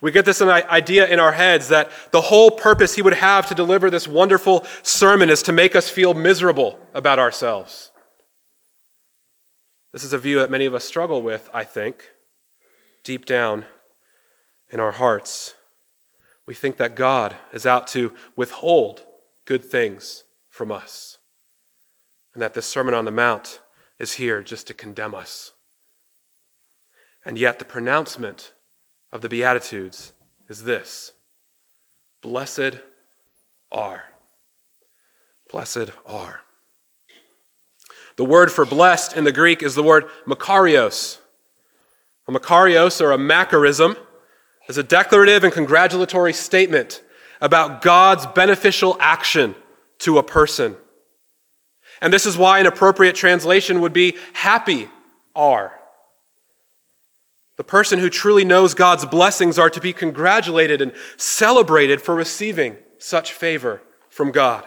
We 0.00 0.12
get 0.12 0.24
this 0.24 0.42
idea 0.42 1.06
in 1.06 1.18
our 1.18 1.32
heads 1.32 1.68
that 1.68 1.90
the 2.10 2.20
whole 2.20 2.50
purpose 2.50 2.94
he 2.94 3.02
would 3.02 3.14
have 3.14 3.48
to 3.48 3.54
deliver 3.54 3.90
this 3.90 4.06
wonderful 4.06 4.66
sermon 4.82 5.30
is 5.30 5.42
to 5.44 5.52
make 5.52 5.74
us 5.74 5.88
feel 5.88 6.12
miserable 6.14 6.78
about 6.92 7.18
ourselves. 7.18 7.90
This 9.92 10.04
is 10.04 10.12
a 10.12 10.18
view 10.18 10.38
that 10.40 10.50
many 10.50 10.66
of 10.66 10.74
us 10.74 10.84
struggle 10.84 11.22
with, 11.22 11.48
I 11.54 11.64
think, 11.64 12.10
deep 13.02 13.24
down 13.24 13.64
in 14.68 14.80
our 14.80 14.92
hearts. 14.92 15.54
We 16.46 16.54
think 16.54 16.76
that 16.76 16.94
God 16.94 17.34
is 17.52 17.64
out 17.64 17.86
to 17.88 18.12
withhold 18.36 19.04
good 19.46 19.64
things 19.64 20.24
from 20.50 20.70
us, 20.70 21.18
and 22.34 22.42
that 22.42 22.52
this 22.52 22.66
Sermon 22.66 22.94
on 22.94 23.06
the 23.06 23.10
Mount 23.10 23.60
is 23.98 24.14
here 24.14 24.42
just 24.42 24.66
to 24.66 24.74
condemn 24.74 25.14
us. 25.14 25.52
And 27.24 27.38
yet, 27.38 27.58
the 27.58 27.64
pronouncement 27.64 28.52
of 29.12 29.20
the 29.20 29.28
Beatitudes 29.28 30.12
is 30.48 30.64
this 30.64 31.12
Blessed 32.22 32.80
are. 33.70 34.04
Blessed 35.50 35.90
are. 36.06 36.40
The 38.16 38.24
word 38.24 38.50
for 38.50 38.64
blessed 38.64 39.16
in 39.16 39.24
the 39.24 39.32
Greek 39.32 39.62
is 39.62 39.74
the 39.74 39.82
word 39.82 40.06
makarios. 40.26 41.18
A 42.26 42.32
makarios, 42.32 43.00
or 43.00 43.12
a 43.12 43.18
macarism, 43.18 43.96
is 44.68 44.78
a 44.78 44.82
declarative 44.82 45.44
and 45.44 45.52
congratulatory 45.52 46.32
statement 46.32 47.02
about 47.40 47.82
God's 47.82 48.26
beneficial 48.26 48.96
action 48.98 49.54
to 49.98 50.18
a 50.18 50.22
person. 50.22 50.76
And 52.00 52.12
this 52.12 52.26
is 52.26 52.36
why 52.36 52.58
an 52.58 52.66
appropriate 52.66 53.14
translation 53.14 53.80
would 53.80 53.92
be 53.92 54.16
happy 54.32 54.88
are. 55.34 55.78
The 57.56 57.64
person 57.64 57.98
who 57.98 58.10
truly 58.10 58.44
knows 58.44 58.74
God's 58.74 59.06
blessings 59.06 59.58
are 59.58 59.70
to 59.70 59.80
be 59.80 59.92
congratulated 59.92 60.82
and 60.82 60.92
celebrated 61.16 62.02
for 62.02 62.14
receiving 62.14 62.76
such 62.98 63.32
favor 63.32 63.82
from 64.10 64.30
God. 64.30 64.64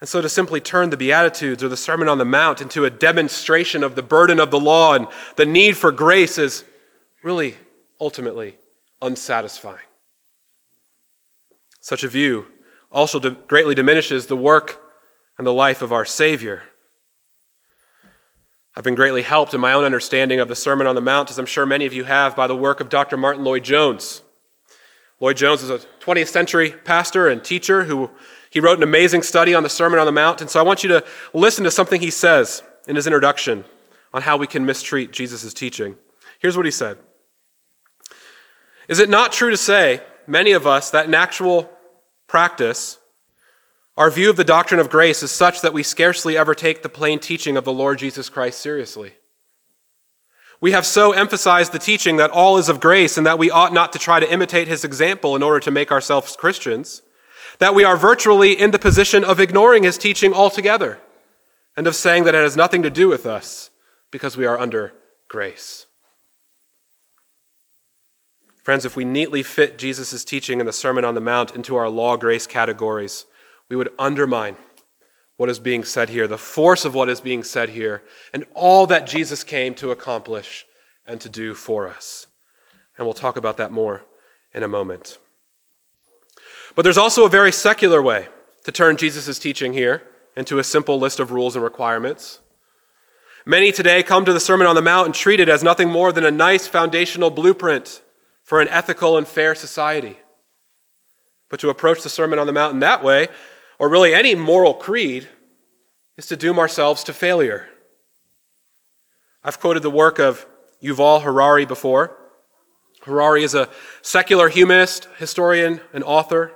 And 0.00 0.08
so 0.08 0.20
to 0.20 0.28
simply 0.28 0.60
turn 0.60 0.90
the 0.90 0.96
Beatitudes 0.96 1.62
or 1.62 1.68
the 1.68 1.76
Sermon 1.76 2.08
on 2.08 2.18
the 2.18 2.24
Mount 2.24 2.60
into 2.60 2.84
a 2.84 2.90
demonstration 2.90 3.82
of 3.82 3.96
the 3.96 4.02
burden 4.02 4.38
of 4.38 4.52
the 4.52 4.60
law 4.60 4.94
and 4.94 5.08
the 5.34 5.46
need 5.46 5.76
for 5.76 5.90
grace 5.90 6.38
is 6.38 6.64
really 7.24 7.56
ultimately 8.00 8.56
unsatisfying. 9.02 9.78
Such 11.80 12.04
a 12.04 12.08
view 12.08 12.46
also 12.92 13.18
greatly 13.18 13.74
diminishes 13.74 14.26
the 14.26 14.36
work 14.36 14.80
and 15.36 15.46
the 15.46 15.52
life 15.52 15.82
of 15.82 15.92
our 15.92 16.04
Savior. 16.04 16.62
I've 18.76 18.84
been 18.84 18.94
greatly 18.94 19.22
helped 19.22 19.54
in 19.54 19.60
my 19.60 19.72
own 19.72 19.84
understanding 19.84 20.40
of 20.40 20.48
the 20.48 20.54
Sermon 20.54 20.86
on 20.86 20.94
the 20.94 21.00
Mount, 21.00 21.30
as 21.30 21.38
I'm 21.38 21.46
sure 21.46 21.66
many 21.66 21.86
of 21.86 21.92
you 21.92 22.04
have, 22.04 22.36
by 22.36 22.46
the 22.46 22.56
work 22.56 22.80
of 22.80 22.88
Dr. 22.88 23.16
Martyn 23.16 23.44
Lloyd-Jones. 23.44 24.22
Lloyd 25.20 25.36
Jones 25.36 25.62
is 25.64 25.70
a 25.70 25.80
20th 26.00 26.28
century 26.28 26.70
pastor 26.84 27.28
and 27.28 27.42
teacher 27.42 27.84
who 27.84 28.10
he 28.50 28.60
wrote 28.60 28.76
an 28.76 28.84
amazing 28.84 29.22
study 29.22 29.52
on 29.52 29.62
the 29.62 29.68
Sermon 29.68 29.98
on 29.98 30.06
the 30.06 30.12
Mount. 30.12 30.40
And 30.40 30.48
so 30.48 30.60
I 30.60 30.62
want 30.62 30.82
you 30.84 30.88
to 30.90 31.04
listen 31.34 31.64
to 31.64 31.70
something 31.70 32.00
he 32.00 32.10
says 32.10 32.62
in 32.86 32.94
his 32.94 33.06
introduction 33.06 33.64
on 34.14 34.22
how 34.22 34.36
we 34.36 34.46
can 34.46 34.64
mistreat 34.64 35.10
Jesus' 35.10 35.52
teaching. 35.52 35.96
Here's 36.38 36.56
what 36.56 36.66
he 36.66 36.72
said 36.72 36.98
Is 38.88 39.00
it 39.00 39.08
not 39.08 39.32
true 39.32 39.50
to 39.50 39.56
say, 39.56 40.02
many 40.26 40.52
of 40.52 40.66
us, 40.66 40.90
that 40.90 41.06
in 41.06 41.14
actual 41.14 41.70
practice, 42.28 42.98
our 43.98 44.12
view 44.12 44.30
of 44.30 44.36
the 44.36 44.44
doctrine 44.44 44.78
of 44.78 44.88
grace 44.88 45.24
is 45.24 45.32
such 45.32 45.60
that 45.60 45.72
we 45.72 45.82
scarcely 45.82 46.38
ever 46.38 46.54
take 46.54 46.82
the 46.82 46.88
plain 46.88 47.18
teaching 47.18 47.56
of 47.56 47.64
the 47.64 47.72
Lord 47.72 47.98
Jesus 47.98 48.28
Christ 48.28 48.60
seriously? 48.60 49.14
We 50.60 50.70
have 50.70 50.86
so 50.86 51.10
emphasized 51.10 51.72
the 51.72 51.80
teaching 51.80 52.16
that 52.16 52.30
all 52.30 52.58
is 52.58 52.68
of 52.68 52.78
grace 52.78 53.18
and 53.18 53.26
that 53.26 53.40
we 53.40 53.50
ought 53.50 53.72
not 53.72 53.92
to 53.92 53.98
try 53.98 54.20
to 54.20 54.32
imitate 54.32 54.68
his 54.68 54.84
example 54.84 55.34
in 55.34 55.42
order 55.42 55.58
to 55.58 55.72
make 55.72 55.90
ourselves 55.90 56.36
Christians, 56.36 57.02
that 57.58 57.74
we 57.74 57.82
are 57.82 57.96
virtually 57.96 58.52
in 58.52 58.70
the 58.70 58.78
position 58.78 59.24
of 59.24 59.40
ignoring 59.40 59.82
his 59.82 59.98
teaching 59.98 60.32
altogether 60.32 61.00
and 61.76 61.88
of 61.88 61.96
saying 61.96 62.22
that 62.22 62.36
it 62.36 62.42
has 62.42 62.56
nothing 62.56 62.84
to 62.84 62.90
do 62.90 63.08
with 63.08 63.26
us 63.26 63.70
because 64.12 64.36
we 64.36 64.46
are 64.46 64.60
under 64.60 64.92
grace. 65.26 65.86
Friends, 68.62 68.84
if 68.84 68.94
we 68.94 69.04
neatly 69.04 69.42
fit 69.42 69.76
Jesus' 69.76 70.24
teaching 70.24 70.60
in 70.60 70.66
the 70.66 70.72
Sermon 70.72 71.04
on 71.04 71.16
the 71.16 71.20
Mount 71.20 71.56
into 71.56 71.74
our 71.74 71.88
law 71.88 72.16
grace 72.16 72.46
categories, 72.46 73.26
we 73.68 73.76
would 73.76 73.90
undermine 73.98 74.56
what 75.36 75.48
is 75.48 75.58
being 75.58 75.84
said 75.84 76.08
here, 76.08 76.26
the 76.26 76.36
force 76.36 76.84
of 76.84 76.94
what 76.94 77.08
is 77.08 77.20
being 77.20 77.44
said 77.44 77.68
here, 77.68 78.02
and 78.32 78.44
all 78.54 78.86
that 78.86 79.06
Jesus 79.06 79.44
came 79.44 79.74
to 79.76 79.90
accomplish 79.90 80.66
and 81.06 81.20
to 81.20 81.28
do 81.28 81.54
for 81.54 81.88
us. 81.88 82.26
And 82.96 83.06
we'll 83.06 83.14
talk 83.14 83.36
about 83.36 83.56
that 83.58 83.70
more 83.70 84.04
in 84.52 84.62
a 84.62 84.68
moment. 84.68 85.18
But 86.74 86.82
there's 86.82 86.98
also 86.98 87.24
a 87.24 87.30
very 87.30 87.52
secular 87.52 88.02
way 88.02 88.28
to 88.64 88.72
turn 88.72 88.96
Jesus' 88.96 89.38
teaching 89.38 89.72
here 89.72 90.02
into 90.36 90.58
a 90.58 90.64
simple 90.64 90.98
list 90.98 91.20
of 91.20 91.30
rules 91.30 91.54
and 91.54 91.64
requirements. 91.64 92.40
Many 93.46 93.72
today 93.72 94.02
come 94.02 94.24
to 94.24 94.32
the 94.32 94.40
Sermon 94.40 94.66
on 94.66 94.74
the 94.74 94.82
Mount 94.82 95.06
and 95.06 95.14
treat 95.14 95.40
it 95.40 95.48
as 95.48 95.62
nothing 95.62 95.88
more 95.88 96.12
than 96.12 96.24
a 96.24 96.30
nice 96.30 96.66
foundational 96.66 97.30
blueprint 97.30 98.02
for 98.42 98.60
an 98.60 98.68
ethical 98.68 99.16
and 99.16 99.26
fair 99.26 99.54
society. 99.54 100.18
But 101.48 101.60
to 101.60 101.70
approach 101.70 102.02
the 102.02 102.08
Sermon 102.08 102.38
on 102.38 102.46
the 102.46 102.52
Mount 102.52 102.74
in 102.74 102.80
that 102.80 103.02
way 103.02 103.28
or 103.78 103.88
really 103.88 104.14
any 104.14 104.34
moral 104.34 104.74
creed, 104.74 105.28
is 106.16 106.26
to 106.26 106.36
doom 106.36 106.58
ourselves 106.58 107.04
to 107.04 107.12
failure. 107.12 107.68
I've 109.44 109.60
quoted 109.60 109.82
the 109.82 109.90
work 109.90 110.18
of 110.18 110.46
Yuval 110.82 111.22
Harari 111.22 111.64
before. 111.64 112.16
Harari 113.02 113.44
is 113.44 113.54
a 113.54 113.68
secular 114.02 114.48
humanist, 114.48 115.08
historian, 115.18 115.80
and 115.92 116.02
author. 116.02 116.52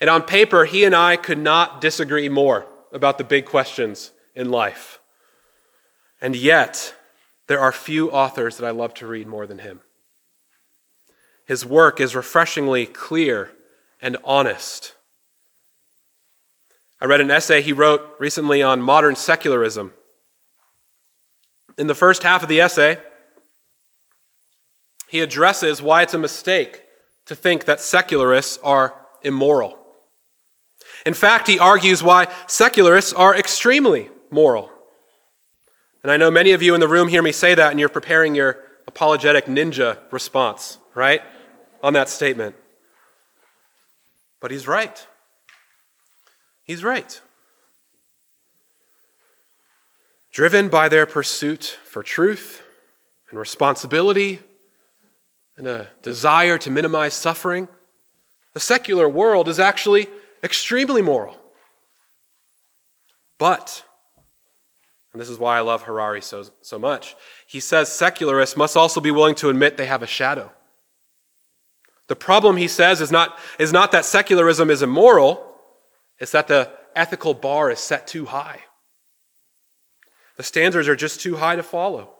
And 0.00 0.08
on 0.08 0.22
paper, 0.22 0.64
he 0.64 0.84
and 0.84 0.94
I 0.94 1.16
could 1.16 1.38
not 1.38 1.80
disagree 1.80 2.28
more 2.28 2.66
about 2.92 3.18
the 3.18 3.24
big 3.24 3.44
questions 3.44 4.12
in 4.34 4.50
life. 4.50 5.00
And 6.20 6.36
yet, 6.36 6.94
there 7.48 7.60
are 7.60 7.72
few 7.72 8.10
authors 8.10 8.56
that 8.56 8.66
I 8.66 8.70
love 8.70 8.94
to 8.94 9.06
read 9.06 9.26
more 9.26 9.46
than 9.46 9.58
him. 9.58 9.80
His 11.44 11.66
work 11.66 12.00
is 12.00 12.14
refreshingly 12.14 12.86
clear 12.86 13.50
and 14.00 14.16
honest. 14.24 14.94
I 17.00 17.06
read 17.06 17.20
an 17.20 17.30
essay 17.30 17.62
he 17.62 17.72
wrote 17.72 18.16
recently 18.18 18.62
on 18.62 18.82
modern 18.82 19.16
secularism. 19.16 19.92
In 21.78 21.86
the 21.86 21.94
first 21.94 22.22
half 22.22 22.42
of 22.42 22.48
the 22.48 22.60
essay, 22.60 22.98
he 25.08 25.20
addresses 25.20 25.80
why 25.80 26.02
it's 26.02 26.14
a 26.14 26.18
mistake 26.18 26.82
to 27.26 27.34
think 27.34 27.64
that 27.64 27.80
secularists 27.80 28.58
are 28.62 28.94
immoral. 29.22 29.78
In 31.06 31.14
fact, 31.14 31.46
he 31.46 31.58
argues 31.58 32.02
why 32.02 32.28
secularists 32.46 33.12
are 33.12 33.34
extremely 33.34 34.10
moral. 34.30 34.70
And 36.02 36.12
I 36.12 36.16
know 36.16 36.30
many 36.30 36.52
of 36.52 36.62
you 36.62 36.74
in 36.74 36.80
the 36.80 36.88
room 36.88 37.08
hear 37.08 37.22
me 37.22 37.32
say 37.32 37.54
that, 37.54 37.70
and 37.70 37.80
you're 37.80 37.88
preparing 37.88 38.34
your 38.34 38.58
apologetic 38.86 39.46
ninja 39.46 39.98
response, 40.10 40.78
right? 40.94 41.22
On 41.82 41.92
that 41.94 42.08
statement. 42.08 42.56
But 44.40 44.50
he's 44.50 44.66
right. 44.66 45.06
He's 46.70 46.84
right. 46.84 47.20
Driven 50.30 50.68
by 50.68 50.88
their 50.88 51.04
pursuit 51.04 51.64
for 51.84 52.04
truth 52.04 52.62
and 53.28 53.40
responsibility 53.40 54.38
and 55.56 55.66
a 55.66 55.88
desire 56.02 56.58
to 56.58 56.70
minimize 56.70 57.12
suffering, 57.12 57.66
the 58.54 58.60
secular 58.60 59.08
world 59.08 59.48
is 59.48 59.58
actually 59.58 60.06
extremely 60.44 61.02
moral. 61.02 61.36
But, 63.36 63.82
and 65.12 65.20
this 65.20 65.28
is 65.28 65.40
why 65.40 65.58
I 65.58 65.62
love 65.62 65.82
Harari 65.82 66.22
so, 66.22 66.44
so 66.62 66.78
much, 66.78 67.16
he 67.48 67.58
says 67.58 67.90
secularists 67.90 68.56
must 68.56 68.76
also 68.76 69.00
be 69.00 69.10
willing 69.10 69.34
to 69.34 69.48
admit 69.48 69.76
they 69.76 69.86
have 69.86 70.04
a 70.04 70.06
shadow. 70.06 70.52
The 72.06 72.14
problem, 72.14 72.56
he 72.56 72.68
says, 72.68 73.00
is 73.00 73.10
not, 73.10 73.36
is 73.58 73.72
not 73.72 73.90
that 73.90 74.04
secularism 74.04 74.70
is 74.70 74.82
immoral, 74.82 75.49
it's 76.20 76.32
that 76.32 76.48
the 76.48 76.70
ethical 76.94 77.34
bar 77.34 77.70
is 77.70 77.80
set 77.80 78.06
too 78.06 78.26
high. 78.26 78.60
The 80.36 80.42
standards 80.42 80.88
are 80.88 80.96
just 80.96 81.20
too 81.20 81.36
high 81.36 81.56
to 81.56 81.62
follow. 81.62 82.10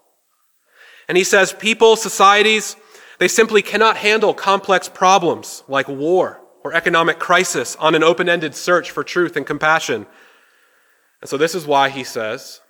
And 1.08 1.16
he 1.16 1.24
says 1.24 1.52
people, 1.52 1.96
societies, 1.96 2.76
they 3.18 3.28
simply 3.28 3.62
cannot 3.62 3.96
handle 3.96 4.32
complex 4.32 4.88
problems 4.88 5.62
like 5.68 5.88
war 5.88 6.40
or 6.62 6.74
economic 6.74 7.18
crisis 7.18 7.76
on 7.76 7.94
an 7.94 8.02
open 8.02 8.28
ended 8.28 8.54
search 8.54 8.90
for 8.90 9.04
truth 9.04 9.36
and 9.36 9.46
compassion. 9.46 10.06
And 11.20 11.28
so, 11.28 11.36
this 11.36 11.54
is 11.54 11.66
why 11.66 11.88
he 11.90 12.04
says 12.04 12.60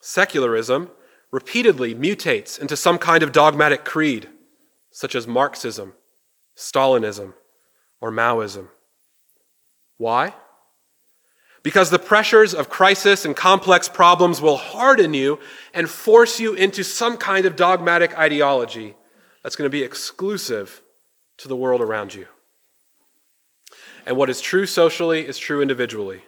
secularism 0.00 0.90
repeatedly 1.30 1.94
mutates 1.94 2.58
into 2.58 2.76
some 2.76 2.98
kind 2.98 3.22
of 3.22 3.32
dogmatic 3.32 3.84
creed, 3.84 4.28
such 4.90 5.14
as 5.14 5.26
Marxism, 5.26 5.94
Stalinism, 6.56 7.34
or 8.00 8.12
Maoism. 8.12 8.68
Why? 9.96 10.34
Because 11.64 11.90
the 11.90 11.98
pressures 11.98 12.54
of 12.54 12.68
crisis 12.68 13.24
and 13.24 13.34
complex 13.34 13.88
problems 13.88 14.40
will 14.40 14.58
harden 14.58 15.14
you 15.14 15.40
and 15.72 15.90
force 15.90 16.38
you 16.38 16.54
into 16.54 16.84
some 16.84 17.16
kind 17.16 17.46
of 17.46 17.56
dogmatic 17.56 18.16
ideology 18.16 18.94
that's 19.42 19.56
going 19.56 19.66
to 19.66 19.76
be 19.76 19.82
exclusive 19.82 20.82
to 21.38 21.48
the 21.48 21.56
world 21.56 21.80
around 21.80 22.14
you. 22.14 22.26
And 24.06 24.16
what 24.16 24.30
is 24.30 24.40
true 24.40 24.66
socially 24.66 25.26
is 25.26 25.38
true 25.38 25.62
individually. 25.62 26.22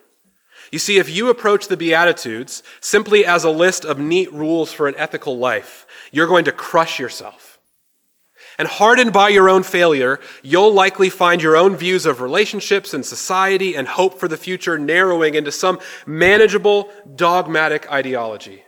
You 0.73 0.79
see, 0.79 0.99
if 0.99 1.09
you 1.09 1.29
approach 1.29 1.69
the 1.69 1.77
Beatitudes 1.77 2.63
simply 2.81 3.25
as 3.25 3.45
a 3.45 3.51
list 3.51 3.85
of 3.85 3.99
neat 3.99 4.33
rules 4.33 4.73
for 4.73 4.89
an 4.89 4.95
ethical 4.97 5.39
life, 5.39 5.87
you're 6.11 6.27
going 6.27 6.47
to 6.47 6.53
crush 6.53 6.99
yourself. 6.99 7.56
And 8.59 8.69
hardened 8.69 9.13
by 9.13 9.29
your 9.29 9.51
own 9.51 9.63
failure, 9.63 10.19
you'll 10.43 10.73
likely 10.73 11.11
find 11.11 11.43
your 11.43 11.57
own 11.57 11.77
views 11.77 12.07
of 12.07 12.21
relationships 12.23 12.95
and 12.95 13.05
society 13.05 13.77
and 13.77 13.87
hope 13.87 14.19
for 14.19 14.29
the 14.29 14.37
future 14.39 14.79
narrowing 14.79 15.35
into 15.35 15.53
some 15.53 15.79
manageable, 16.07 16.91
dogmatic 17.15 17.91
ideology. 17.93 18.63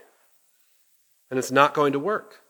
And 1.31 1.39
it's 1.39 1.51
not 1.51 1.73
going 1.73 1.93
to 1.93 1.99
work. 1.99 2.41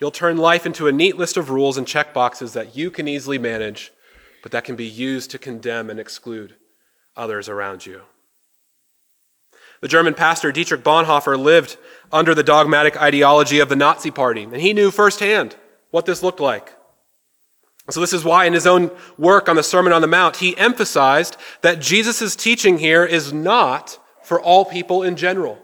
You'll 0.00 0.10
turn 0.10 0.36
life 0.36 0.66
into 0.66 0.88
a 0.88 0.92
neat 0.92 1.16
list 1.16 1.36
of 1.36 1.50
rules 1.50 1.76
and 1.76 1.86
checkboxes 1.86 2.52
that 2.54 2.76
you 2.76 2.90
can 2.90 3.06
easily 3.06 3.38
manage, 3.38 3.92
but 4.42 4.50
that 4.50 4.64
can 4.64 4.74
be 4.74 4.86
used 4.86 5.30
to 5.30 5.38
condemn 5.38 5.90
and 5.90 6.00
exclude 6.00 6.56
others 7.16 7.48
around 7.48 7.86
you. 7.86 8.02
The 9.80 9.88
German 9.88 10.14
pastor 10.14 10.50
Dietrich 10.50 10.82
Bonhoeffer 10.82 11.38
lived 11.38 11.76
under 12.10 12.34
the 12.34 12.42
dogmatic 12.42 13.00
ideology 13.00 13.60
of 13.60 13.68
the 13.68 13.76
Nazi 13.76 14.10
Party, 14.10 14.42
and 14.42 14.56
he 14.56 14.72
knew 14.72 14.90
firsthand 14.90 15.54
what 15.94 16.06
this 16.06 16.24
looked 16.24 16.40
like. 16.40 16.74
So, 17.88 18.00
this 18.00 18.12
is 18.12 18.24
why 18.24 18.46
in 18.46 18.52
his 18.52 18.66
own 18.66 18.90
work 19.16 19.48
on 19.48 19.54
the 19.54 19.62
Sermon 19.62 19.92
on 19.92 20.02
the 20.02 20.08
Mount, 20.08 20.38
he 20.38 20.56
emphasized 20.56 21.36
that 21.60 21.78
Jesus' 21.78 22.34
teaching 22.34 22.78
here 22.78 23.04
is 23.04 23.32
not 23.32 24.00
for 24.24 24.40
all 24.40 24.64
people 24.64 25.04
in 25.04 25.14
general. 25.14 25.56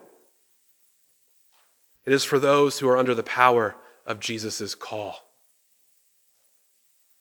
It 2.06 2.12
is 2.12 2.22
for 2.22 2.38
those 2.38 2.78
who 2.78 2.88
are 2.88 2.96
under 2.96 3.12
the 3.12 3.24
power 3.24 3.74
of 4.06 4.20
Jesus' 4.20 4.76
call. 4.76 5.16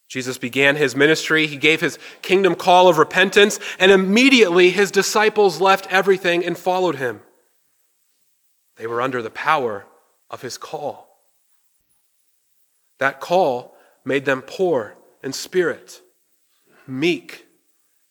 Jesus 0.07 0.37
began 0.37 0.75
his 0.75 0.95
ministry. 0.95 1.47
He 1.47 1.57
gave 1.57 1.81
his 1.81 1.97
kingdom 2.21 2.53
call 2.53 2.89
of 2.89 2.99
repentance, 2.99 3.59
and 3.79 3.91
immediately 3.91 4.69
his 4.69 4.91
disciples 4.91 5.59
left 5.59 5.91
everything 5.91 6.45
and 6.45 6.55
followed 6.55 6.97
him. 6.97 7.21
They 8.75 8.85
were 8.85 9.01
under 9.01 9.23
the 9.23 9.31
power 9.31 9.87
of 10.29 10.43
his 10.43 10.59
call. 10.59 11.08
That 12.99 13.19
call 13.19 13.75
made 14.05 14.25
them 14.25 14.41
poor 14.41 14.95
in 15.23 15.33
spirit, 15.33 16.01
meek, 16.87 17.47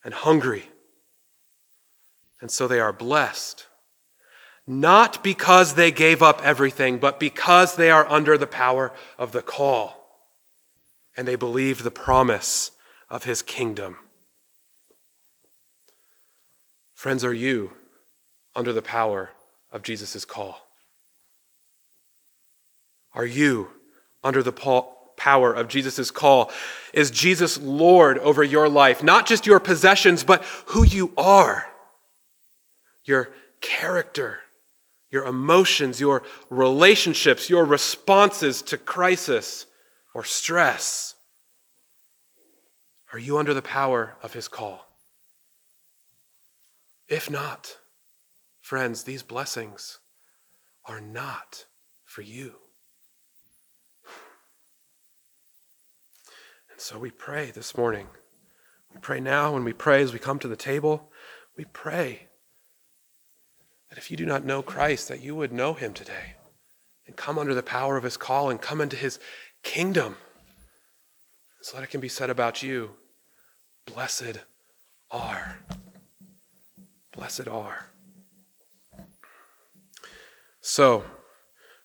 and 0.03 0.13
hungry. 0.13 0.69
And 2.41 2.51
so 2.51 2.67
they 2.67 2.79
are 2.79 2.93
blessed, 2.93 3.67
not 4.65 5.23
because 5.23 5.75
they 5.75 5.91
gave 5.91 6.21
up 6.21 6.41
everything, 6.43 6.97
but 6.97 7.19
because 7.19 7.75
they 7.75 7.91
are 7.91 8.09
under 8.09 8.37
the 8.37 8.47
power 8.47 8.93
of 9.17 9.31
the 9.31 9.41
call 9.41 9.99
and 11.17 11.27
they 11.27 11.35
believed 11.35 11.83
the 11.83 11.91
promise 11.91 12.71
of 13.09 13.25
his 13.25 13.41
kingdom. 13.41 13.97
Friends, 16.93 17.23
are 17.23 17.33
you 17.33 17.73
under 18.55 18.71
the 18.71 18.81
power 18.81 19.31
of 19.71 19.83
Jesus' 19.83 20.23
call? 20.23 20.69
Are 23.13 23.25
you 23.25 23.69
under 24.23 24.43
the 24.43 24.51
power 24.51 25.53
of 25.53 25.67
Jesus' 25.67 26.11
call? 26.11 26.51
Is 26.93 27.11
Jesus 27.11 27.59
Lord 27.59 28.17
over 28.19 28.43
your 28.43 28.69
life? 28.69 29.03
Not 29.03 29.27
just 29.27 29.45
your 29.45 29.59
possessions, 29.59 30.23
but 30.23 30.43
who 30.67 30.83
you 30.83 31.13
are, 31.17 31.65
your 33.03 33.29
character, 33.61 34.39
your 35.09 35.25
emotions, 35.25 35.99
your 35.99 36.23
relationships, 36.49 37.49
your 37.49 37.65
responses 37.65 38.61
to 38.63 38.77
crisis 38.77 39.65
or 40.13 40.23
stress? 40.23 41.15
Are 43.11 43.19
you 43.19 43.37
under 43.37 43.53
the 43.53 43.61
power 43.61 44.15
of 44.21 44.33
his 44.33 44.47
call? 44.47 44.85
If 47.07 47.29
not, 47.29 47.77
friends, 48.61 49.03
these 49.03 49.23
blessings 49.23 49.99
are 50.85 51.01
not 51.01 51.65
for 52.05 52.21
you. 52.21 52.53
So 56.79 56.97
we 56.97 57.11
pray 57.11 57.51
this 57.51 57.77
morning. 57.77 58.07
We 58.93 59.01
pray 59.01 59.19
now 59.19 59.55
and 59.57 59.65
we 59.65 59.73
pray 59.73 60.01
as 60.01 60.13
we 60.13 60.19
come 60.19 60.39
to 60.39 60.47
the 60.47 60.55
table. 60.55 61.11
We 61.57 61.65
pray 61.65 62.27
that 63.89 63.97
if 63.97 64.09
you 64.09 64.15
do 64.15 64.25
not 64.25 64.45
know 64.45 64.61
Christ, 64.61 65.09
that 65.09 65.21
you 65.21 65.35
would 65.35 65.51
know 65.51 65.73
him 65.73 65.93
today 65.93 66.35
and 67.05 67.17
come 67.17 67.37
under 67.37 67.53
the 67.53 67.61
power 67.61 67.97
of 67.97 68.03
his 68.03 68.15
call 68.15 68.49
and 68.49 68.61
come 68.61 68.79
into 68.79 68.95
his 68.95 69.19
kingdom. 69.61 70.15
So 71.61 71.75
that 71.75 71.83
it 71.83 71.89
can 71.89 71.99
be 71.99 72.07
said 72.07 72.29
about 72.29 72.63
you 72.63 72.91
Blessed 73.85 74.39
are. 75.11 75.59
Blessed 77.11 77.49
are. 77.49 77.89
So, 80.61 81.03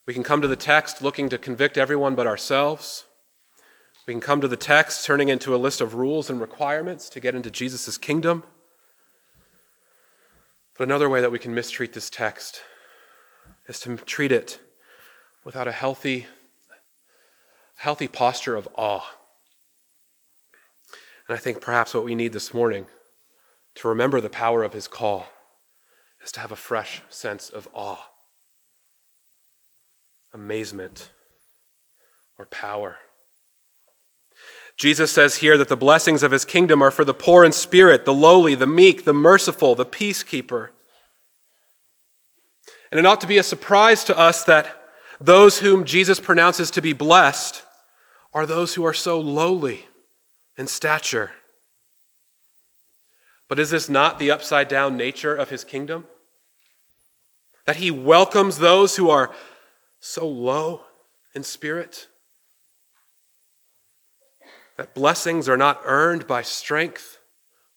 we 0.07 0.15
can 0.15 0.23
come 0.23 0.41
to 0.41 0.49
the 0.49 0.55
text 0.55 1.03
looking 1.03 1.29
to 1.31 1.39
convict 1.39 1.79
everyone 1.79 2.15
but 2.15 2.27
ourselves. 2.27 3.07
We 4.07 4.13
can 4.13 4.21
come 4.21 4.41
to 4.41 4.49
the 4.49 4.57
text 4.57 5.07
turning 5.07 5.29
into 5.29 5.55
a 5.55 5.57
list 5.57 5.81
of 5.81 5.95
rules 5.95 6.29
and 6.29 6.41
requirements 6.41 7.09
to 7.11 7.21
get 7.21 7.35
into 7.35 7.51
Jesus' 7.51 7.97
kingdom. 7.97 8.45
But 10.77 10.85
another 10.85 11.09
way 11.09 11.21
that 11.21 11.33
we 11.33 11.39
can 11.39 11.55
mistreat 11.55 11.93
this 11.93 12.11
text 12.11 12.63
is 13.67 13.81
to 13.81 13.97
treat 13.97 14.33
it 14.33 14.61
without 15.45 15.69
a 15.69 15.73
healthy 15.73 16.27
healthy 17.77 18.09
posture 18.09 18.57
of 18.57 18.69
awe. 18.77 19.05
And 21.29 21.37
I 21.37 21.41
think 21.41 21.61
perhaps 21.61 21.95
what 21.95 22.05
we 22.05 22.15
need 22.15 22.33
this 22.33 22.55
morning 22.55 22.87
to 23.77 23.89
remember 23.89 24.21
the 24.21 24.31
power 24.31 24.63
of 24.63 24.73
his 24.73 24.89
call 24.89 25.27
is 26.23 26.33
to 26.33 26.41
have 26.41 26.53
a 26.53 26.57
fresh 26.57 27.03
sense 27.09 27.51
of 27.51 27.69
awe, 27.75 28.11
amazement, 30.33 31.11
or 32.39 32.47
power. 32.47 32.99
Jesus 34.77 35.13
says 35.13 35.37
here 35.37 35.57
that 35.57 35.69
the 35.69 35.77
blessings 35.77 36.23
of 36.23 36.33
his 36.33 36.45
kingdom 36.45 36.83
are 36.83 36.91
for 36.91 37.05
the 37.05 37.15
poor 37.15 37.45
in 37.45 37.53
spirit, 37.53 38.05
the 38.05 38.15
lowly, 38.15 38.55
the 38.55 38.67
meek, 38.67 39.05
the 39.05 39.13
merciful, 39.13 39.75
the 39.75 39.87
peacekeeper. 39.87 40.71
And 42.91 42.99
it 42.99 43.07
ought 43.07 43.21
to 43.21 43.27
be 43.27 43.39
a 43.39 43.43
surprise 43.43 44.05
to 44.05 44.19
us 44.19 44.45
that 44.45 44.83
those 45.21 45.61
whom 45.61 45.85
Jesus 45.85 46.19
pronounces 46.19 46.71
to 46.73 46.83
be 46.83 46.93
blessed 46.93 47.63
are 48.33 48.47
those 48.47 48.75
who 48.75 48.85
are 48.85 48.95
so 48.95 49.21
lowly 49.21 49.87
in 50.57 50.67
stature. 50.67 51.31
But 53.49 53.59
is 53.59 53.71
this 53.71 53.89
not 53.89 54.19
the 54.19 54.31
upside 54.31 54.69
down 54.69 54.97
nature 54.97 55.35
of 55.35 55.51
his 55.51 55.63
kingdom? 55.63 56.07
That 57.67 57.77
he 57.77 57.91
welcomes 57.91 58.59
those 58.59 58.97
who 58.97 59.09
are 59.11 59.33
so 60.01 60.27
low 60.27 60.83
in 61.35 61.45
spirit? 61.45 62.09
That 64.77 64.95
blessings 64.95 65.49
are 65.49 65.57
not 65.57 65.81
earned 65.85 66.27
by 66.27 66.43
strength 66.43 67.19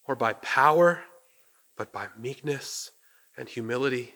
or 0.05 0.15
by 0.15 0.33
power, 0.33 1.03
but 1.75 1.91
by 1.91 2.07
meekness 2.17 2.91
and 3.37 3.47
humility? 3.47 4.15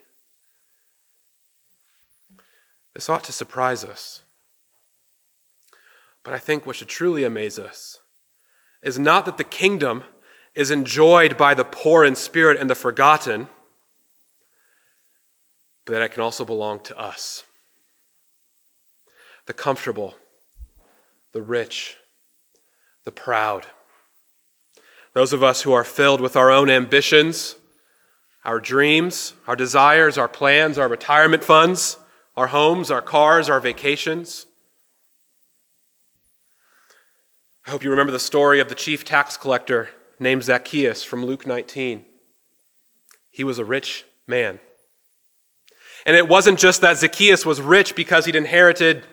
This 2.93 3.09
ought 3.09 3.23
to 3.25 3.31
surprise 3.31 3.83
us. 3.83 4.23
But 6.23 6.33
I 6.33 6.39
think 6.39 6.65
what 6.65 6.75
should 6.75 6.87
truly 6.87 7.23
amaze 7.23 7.57
us 7.57 7.99
is 8.81 8.97
not 8.97 9.25
that 9.25 9.37
the 9.37 9.43
kingdom 9.43 10.03
is 10.55 10.71
enjoyed 10.71 11.37
by 11.37 11.53
the 11.53 11.63
poor 11.63 12.03
in 12.03 12.15
spirit 12.15 12.59
and 12.59 12.69
the 12.69 12.75
forgotten, 12.75 13.47
but 15.85 15.93
that 15.93 16.01
it 16.01 16.11
can 16.11 16.21
also 16.21 16.43
belong 16.43 16.79
to 16.81 16.97
us. 16.97 17.43
The 19.45 19.53
comfortable, 19.53 20.15
the 21.31 21.41
rich, 21.41 21.97
the 23.05 23.11
proud. 23.11 23.67
Those 25.13 25.33
of 25.33 25.43
us 25.43 25.63
who 25.63 25.73
are 25.73 25.83
filled 25.83 26.21
with 26.21 26.35
our 26.35 26.51
own 26.51 26.69
ambitions, 26.69 27.55
our 28.45 28.59
dreams, 28.59 29.33
our 29.47 29.55
desires, 29.55 30.17
our 30.17 30.27
plans, 30.27 30.77
our 30.77 30.87
retirement 30.87 31.43
funds, 31.43 31.97
our 32.35 32.47
homes, 32.47 32.89
our 32.89 33.01
cars, 33.01 33.49
our 33.49 33.59
vacations. 33.59 34.45
I 37.67 37.71
hope 37.71 37.83
you 37.83 37.91
remember 37.91 38.11
the 38.11 38.19
story 38.19 38.59
of 38.59 38.69
the 38.69 38.75
chief 38.75 39.05
tax 39.05 39.37
collector 39.37 39.89
named 40.19 40.43
Zacchaeus 40.43 41.03
from 41.03 41.25
Luke 41.25 41.45
19. 41.45 42.05
He 43.29 43.43
was 43.43 43.59
a 43.59 43.65
rich 43.65 44.05
man. 44.27 44.59
And 46.05 46.15
it 46.15 46.27
wasn't 46.27 46.57
just 46.57 46.81
that 46.81 46.97
Zacchaeus 46.97 47.45
was 47.45 47.61
rich 47.61 47.95
because 47.95 48.25
he'd 48.25 48.35
inherited 48.35 49.03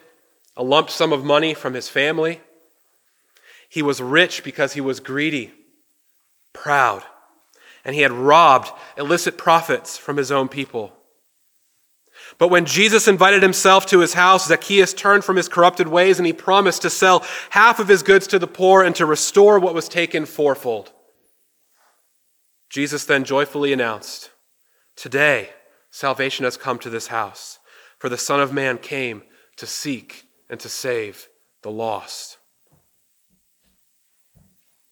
a 0.56 0.62
lump 0.62 0.90
sum 0.90 1.12
of 1.12 1.24
money 1.24 1.54
from 1.54 1.74
his 1.74 1.88
family. 1.88 2.40
He 3.68 3.82
was 3.82 4.00
rich 4.00 4.42
because 4.42 4.72
he 4.72 4.80
was 4.80 5.00
greedy, 5.00 5.52
proud, 6.52 7.04
and 7.84 7.94
he 7.94 8.02
had 8.02 8.12
robbed 8.12 8.70
illicit 8.96 9.36
profits 9.36 9.96
from 9.96 10.16
his 10.16 10.32
own 10.32 10.48
people. 10.48 10.92
But 12.38 12.48
when 12.48 12.66
Jesus 12.66 13.08
invited 13.08 13.42
himself 13.42 13.86
to 13.86 14.00
his 14.00 14.14
house, 14.14 14.48
Zacchaeus 14.48 14.92
turned 14.92 15.24
from 15.24 15.36
his 15.36 15.48
corrupted 15.48 15.88
ways 15.88 16.18
and 16.18 16.26
he 16.26 16.32
promised 16.32 16.82
to 16.82 16.90
sell 16.90 17.24
half 17.50 17.78
of 17.78 17.88
his 17.88 18.02
goods 18.02 18.26
to 18.28 18.38
the 18.38 18.46
poor 18.46 18.82
and 18.82 18.94
to 18.96 19.06
restore 19.06 19.58
what 19.58 19.74
was 19.74 19.88
taken 19.88 20.26
fourfold. 20.26 20.92
Jesus 22.70 23.04
then 23.04 23.24
joyfully 23.24 23.72
announced, 23.72 24.30
Today 24.96 25.50
salvation 25.90 26.44
has 26.44 26.56
come 26.56 26.78
to 26.80 26.90
this 26.90 27.08
house, 27.08 27.58
for 27.98 28.08
the 28.08 28.18
Son 28.18 28.40
of 28.40 28.52
Man 28.52 28.78
came 28.78 29.22
to 29.56 29.66
seek 29.66 30.26
and 30.50 30.60
to 30.60 30.68
save 30.68 31.28
the 31.62 31.70
lost. 31.70 32.37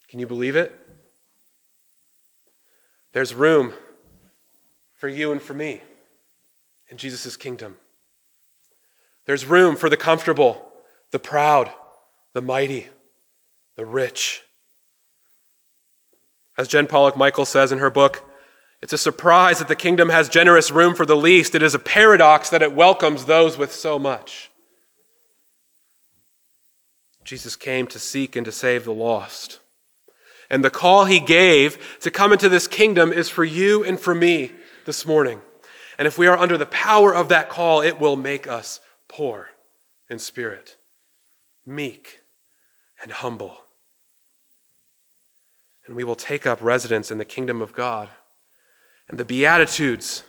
Can 0.08 0.20
you 0.20 0.26
believe 0.26 0.56
it? 0.56 0.72
There's 3.12 3.34
room 3.34 3.72
for 4.94 5.08
you 5.08 5.32
and 5.32 5.40
for 5.40 5.54
me 5.54 5.80
in 6.88 6.96
Jesus' 6.96 7.36
kingdom. 7.36 7.76
There's 9.24 9.44
room 9.44 9.76
for 9.76 9.88
the 9.88 9.96
comfortable, 9.96 10.72
the 11.10 11.18
proud, 11.18 11.70
the 12.32 12.42
mighty, 12.42 12.88
the 13.74 13.84
rich. 13.84 14.42
As 16.56 16.68
Jen 16.68 16.86
Pollock 16.86 17.16
Michel 17.16 17.44
says 17.44 17.72
in 17.72 17.78
her 17.78 17.90
book, 17.90 18.22
it's 18.80 18.92
a 18.92 18.98
surprise 18.98 19.58
that 19.58 19.68
the 19.68 19.74
kingdom 19.74 20.10
has 20.10 20.28
generous 20.28 20.70
room 20.70 20.94
for 20.94 21.06
the 21.06 21.16
least. 21.16 21.54
It 21.54 21.62
is 21.62 21.74
a 21.74 21.78
paradox 21.78 22.50
that 22.50 22.62
it 22.62 22.74
welcomes 22.74 23.24
those 23.24 23.58
with 23.58 23.72
so 23.72 23.98
much. 23.98 24.50
Jesus 27.24 27.56
came 27.56 27.86
to 27.88 27.98
seek 27.98 28.36
and 28.36 28.44
to 28.44 28.52
save 28.52 28.84
the 28.84 28.94
lost. 28.94 29.58
And 30.50 30.64
the 30.64 30.70
call 30.70 31.04
he 31.04 31.20
gave 31.20 31.98
to 32.00 32.11
come 32.11 32.32
into 32.32 32.48
this 32.48 32.68
kingdom 32.68 33.12
is 33.12 33.28
for 33.28 33.44
you 33.44 33.85
and 33.85 33.98
for 33.98 34.14
me 34.14 34.52
this 34.85 35.04
morning. 35.04 35.40
And 35.98 36.06
if 36.06 36.18
we 36.18 36.26
are 36.26 36.37
under 36.37 36.59
the 36.59 36.66
power 36.66 37.14
of 37.14 37.28
that 37.28 37.48
call, 37.48 37.80
it 37.80 37.98
will 37.98 38.16
make 38.16 38.46
us 38.46 38.80
poor 39.09 39.48
in 40.09 40.18
spirit, 40.18 40.76
meek, 41.64 42.20
and 43.02 43.11
humble. 43.11 43.59
And 45.87 45.96
we 45.96 46.04
will 46.04 46.16
take 46.16 46.46
up 46.46 46.61
residence 46.61 47.11
in 47.11 47.18
the 47.18 47.24
kingdom 47.24 47.62
of 47.62 47.72
God. 47.72 48.09
And 49.09 49.18
the 49.18 49.24
Beatitudes, 49.24 50.24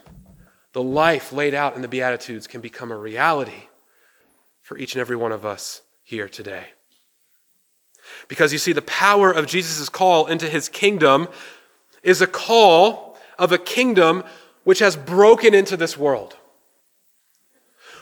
the 0.73 0.84
life 0.84 1.34
laid 1.34 1.53
out 1.53 1.75
in 1.75 1.82
the 1.82 1.88
Beatitudes, 1.88 2.47
can 2.47 2.62
become 2.62 2.91
a 2.91 2.97
reality 2.97 3.69
for 4.62 4.77
each 4.77 4.93
and 4.93 5.01
every 5.01 5.15
one 5.15 5.32
of 5.32 5.45
us 5.45 5.82
here 6.03 6.30
today. 6.30 6.67
Because 8.27 8.51
you 8.53 8.60
see, 8.60 8.73
the 8.73 8.82
power 8.82 9.32
of 9.32 9.47
Jesus' 9.47 9.89
call 9.89 10.27
into 10.27 10.47
his 10.47 10.69
kingdom 10.69 11.27
is 12.03 12.21
a 12.21 12.27
call 12.27 13.17
of 13.38 13.51
a 13.51 13.58
kingdom 13.58 14.23
which 14.63 14.80
has 14.80 14.95
broken 14.95 15.53
into 15.53 15.77
this 15.77 15.97
world. 15.97 16.36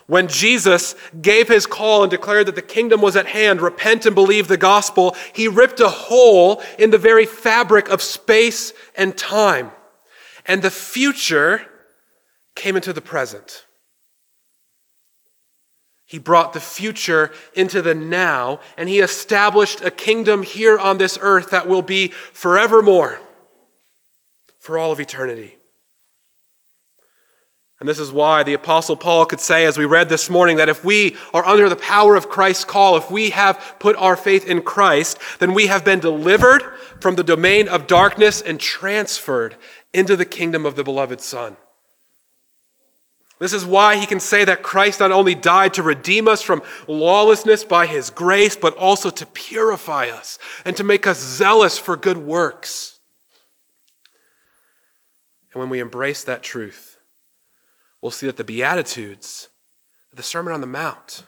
When 0.07 0.27
Jesus 0.27 0.95
gave 1.19 1.47
his 1.47 1.65
call 1.65 2.03
and 2.03 2.11
declared 2.11 2.45
that 2.45 2.55
the 2.55 2.61
kingdom 2.61 3.01
was 3.01 3.15
at 3.15 3.25
hand, 3.25 3.61
repent 3.61 4.05
and 4.05 4.13
believe 4.13 4.47
the 4.47 4.57
gospel, 4.57 5.15
he 5.33 5.47
ripped 5.47 5.79
a 5.79 5.89
hole 5.89 6.61
in 6.77 6.91
the 6.91 6.97
very 6.97 7.25
fabric 7.25 7.89
of 7.89 8.01
space 8.03 8.71
and 8.95 9.17
time. 9.17 9.71
And 10.45 10.61
the 10.61 10.69
future 10.69 11.61
came 12.53 12.75
into 12.75 12.93
the 12.93 13.01
present. 13.01 13.65
He 16.05 16.19
brought 16.19 16.53
the 16.53 16.59
future 16.59 17.31
into 17.55 17.81
the 17.81 17.95
now, 17.95 18.59
and 18.77 18.87
he 18.87 18.99
established 18.99 19.81
a 19.81 19.89
kingdom 19.89 20.43
here 20.43 20.77
on 20.77 20.97
this 20.99 21.17
earth 21.19 21.49
that 21.49 21.67
will 21.67 21.81
be 21.81 22.09
forevermore, 22.09 23.19
for 24.59 24.77
all 24.77 24.91
of 24.91 24.99
eternity. 24.99 25.57
And 27.79 27.89
this 27.89 27.99
is 27.99 28.11
why 28.11 28.43
the 28.43 28.53
Apostle 28.53 28.95
Paul 28.95 29.25
could 29.25 29.41
say, 29.41 29.65
as 29.65 29.77
we 29.77 29.85
read 29.85 30.07
this 30.07 30.29
morning, 30.29 30.57
that 30.57 30.69
if 30.69 30.85
we 30.85 31.17
are 31.33 31.45
under 31.45 31.67
the 31.67 31.75
power 31.75 32.15
of 32.15 32.29
Christ's 32.29 32.65
call, 32.65 32.95
if 32.95 33.11
we 33.11 33.31
have 33.31 33.75
put 33.79 33.97
our 33.97 34.15
faith 34.15 34.47
in 34.47 34.61
Christ, 34.61 35.17
then 35.39 35.53
we 35.53 35.67
have 35.67 35.83
been 35.83 35.99
delivered 35.99 36.63
from 37.01 37.15
the 37.15 37.23
domain 37.23 37.67
of 37.67 37.87
darkness 37.87 38.41
and 38.41 38.59
transferred 38.59 39.57
into 39.93 40.15
the 40.15 40.25
kingdom 40.25 40.65
of 40.65 40.75
the 40.75 40.83
beloved 40.83 41.19
Son. 41.19 41.57
This 43.37 43.51
is 43.51 43.65
why 43.65 43.97
he 43.97 44.05
can 44.05 44.21
say 44.21 44.45
that 44.45 44.63
Christ 44.63 45.01
not 45.01 45.11
only 45.11 45.35
died 45.35 45.73
to 45.73 45.83
redeem 45.83 46.27
us 46.27 46.41
from 46.41 46.63
lawlessness 46.87 47.65
by 47.65 47.85
his 47.85 48.09
grace, 48.09 48.55
but 48.55 48.75
also 48.77 49.09
to 49.09 49.25
purify 49.25 50.07
us 50.07 50.39
and 50.63 50.75
to 50.77 50.83
make 50.83 51.05
us 51.05 51.19
zealous 51.19 51.77
for 51.77 51.97
good 51.97 52.17
works. 52.17 52.99
And 55.53 55.59
when 55.59 55.69
we 55.69 55.79
embrace 55.79 56.23
that 56.23 56.43
truth, 56.43 56.97
we'll 58.01 58.11
see 58.11 58.27
that 58.27 58.37
the 58.37 58.43
Beatitudes, 58.45 59.49
the 60.13 60.23
Sermon 60.23 60.53
on 60.53 60.61
the 60.61 60.67
Mount, 60.67 61.23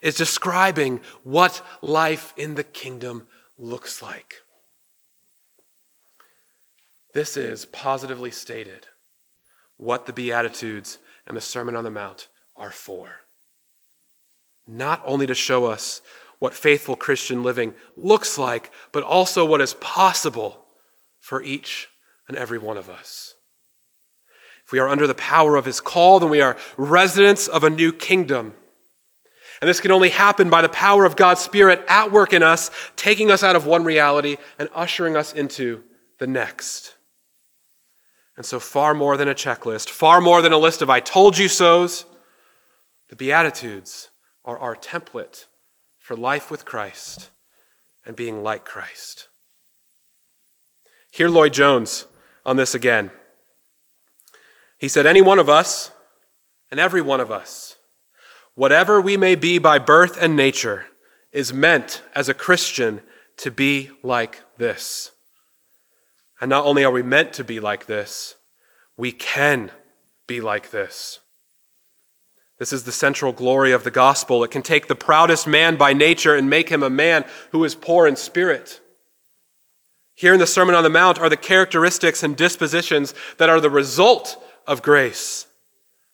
is 0.00 0.14
describing 0.14 1.00
what 1.22 1.60
life 1.82 2.32
in 2.38 2.54
the 2.54 2.64
kingdom 2.64 3.26
looks 3.58 4.00
like. 4.00 4.36
This 7.12 7.36
is 7.36 7.66
positively 7.66 8.30
stated 8.30 8.86
what 9.76 10.06
the 10.06 10.12
Beatitudes 10.12 10.98
and 11.26 11.36
the 11.36 11.40
Sermon 11.40 11.76
on 11.76 11.84
the 11.84 11.90
Mount 11.90 12.28
are 12.56 12.70
for. 12.70 13.08
Not 14.66 15.02
only 15.04 15.26
to 15.26 15.34
show 15.34 15.66
us 15.66 16.00
what 16.38 16.54
faithful 16.54 16.96
Christian 16.96 17.42
living 17.42 17.74
looks 17.96 18.38
like, 18.38 18.70
but 18.92 19.02
also 19.02 19.44
what 19.44 19.60
is 19.60 19.74
possible 19.74 20.64
for 21.20 21.42
each 21.42 21.88
and 22.28 22.36
every 22.36 22.58
one 22.58 22.76
of 22.76 22.88
us. 22.88 23.34
If 24.64 24.72
we 24.72 24.78
are 24.78 24.88
under 24.88 25.06
the 25.06 25.14
power 25.14 25.56
of 25.56 25.64
his 25.64 25.80
call, 25.80 26.20
then 26.20 26.30
we 26.30 26.40
are 26.40 26.56
residents 26.76 27.48
of 27.48 27.64
a 27.64 27.70
new 27.70 27.92
kingdom. 27.92 28.54
And 29.60 29.68
this 29.68 29.80
can 29.80 29.90
only 29.90 30.08
happen 30.08 30.48
by 30.48 30.62
the 30.62 30.68
power 30.68 31.04
of 31.04 31.16
God's 31.16 31.40
Spirit 31.40 31.84
at 31.88 32.12
work 32.12 32.32
in 32.32 32.42
us, 32.42 32.70
taking 32.96 33.30
us 33.30 33.42
out 33.42 33.56
of 33.56 33.66
one 33.66 33.84
reality 33.84 34.36
and 34.58 34.70
ushering 34.74 35.16
us 35.16 35.34
into 35.34 35.82
the 36.18 36.26
next. 36.26 36.94
And 38.36 38.46
so, 38.46 38.58
far 38.60 38.94
more 38.94 39.16
than 39.16 39.28
a 39.28 39.34
checklist, 39.34 39.90
far 39.90 40.20
more 40.20 40.40
than 40.40 40.52
a 40.52 40.58
list 40.58 40.82
of 40.82 40.88
I 40.88 41.00
told 41.00 41.36
you 41.36 41.48
so's, 41.48 42.06
the 43.08 43.16
Beatitudes 43.16 44.10
are 44.44 44.58
our 44.58 44.76
template 44.76 45.46
for 45.98 46.16
life 46.16 46.50
with 46.50 46.64
Christ 46.64 47.30
and 48.04 48.16
being 48.16 48.42
like 48.42 48.64
Christ. 48.64 49.28
Hear 51.10 51.28
Lloyd 51.28 51.52
Jones 51.52 52.06
on 52.46 52.56
this 52.56 52.74
again. 52.74 53.10
He 54.78 54.88
said, 54.88 55.06
Any 55.06 55.20
one 55.20 55.38
of 55.38 55.48
us, 55.48 55.90
and 56.70 56.80
every 56.80 57.02
one 57.02 57.20
of 57.20 57.30
us, 57.30 57.76
whatever 58.54 59.00
we 59.00 59.16
may 59.16 59.34
be 59.34 59.58
by 59.58 59.78
birth 59.78 60.16
and 60.20 60.36
nature, 60.36 60.86
is 61.32 61.52
meant 61.52 62.02
as 62.14 62.28
a 62.28 62.34
Christian 62.34 63.02
to 63.36 63.50
be 63.50 63.90
like 64.02 64.40
this. 64.56 65.12
And 66.40 66.48
not 66.48 66.64
only 66.64 66.84
are 66.84 66.90
we 66.90 67.02
meant 67.02 67.32
to 67.34 67.44
be 67.44 67.60
like 67.60 67.86
this, 67.86 68.36
we 68.96 69.12
can 69.12 69.70
be 70.26 70.40
like 70.40 70.70
this. 70.70 71.20
This 72.58 72.72
is 72.72 72.84
the 72.84 72.92
central 72.92 73.32
glory 73.32 73.72
of 73.72 73.84
the 73.84 73.90
gospel. 73.90 74.44
It 74.44 74.50
can 74.50 74.62
take 74.62 74.86
the 74.86 74.94
proudest 74.94 75.46
man 75.46 75.76
by 75.76 75.92
nature 75.92 76.34
and 76.34 76.50
make 76.50 76.68
him 76.68 76.82
a 76.82 76.90
man 76.90 77.24
who 77.52 77.64
is 77.64 77.74
poor 77.74 78.06
in 78.06 78.16
spirit. 78.16 78.80
Here 80.14 80.34
in 80.34 80.38
the 80.38 80.46
Sermon 80.46 80.74
on 80.74 80.82
the 80.82 80.90
Mount 80.90 81.18
are 81.18 81.30
the 81.30 81.36
characteristics 81.38 82.22
and 82.22 82.36
dispositions 82.36 83.14
that 83.38 83.48
are 83.48 83.60
the 83.60 83.70
result 83.70 84.42
of 84.66 84.82
grace, 84.82 85.46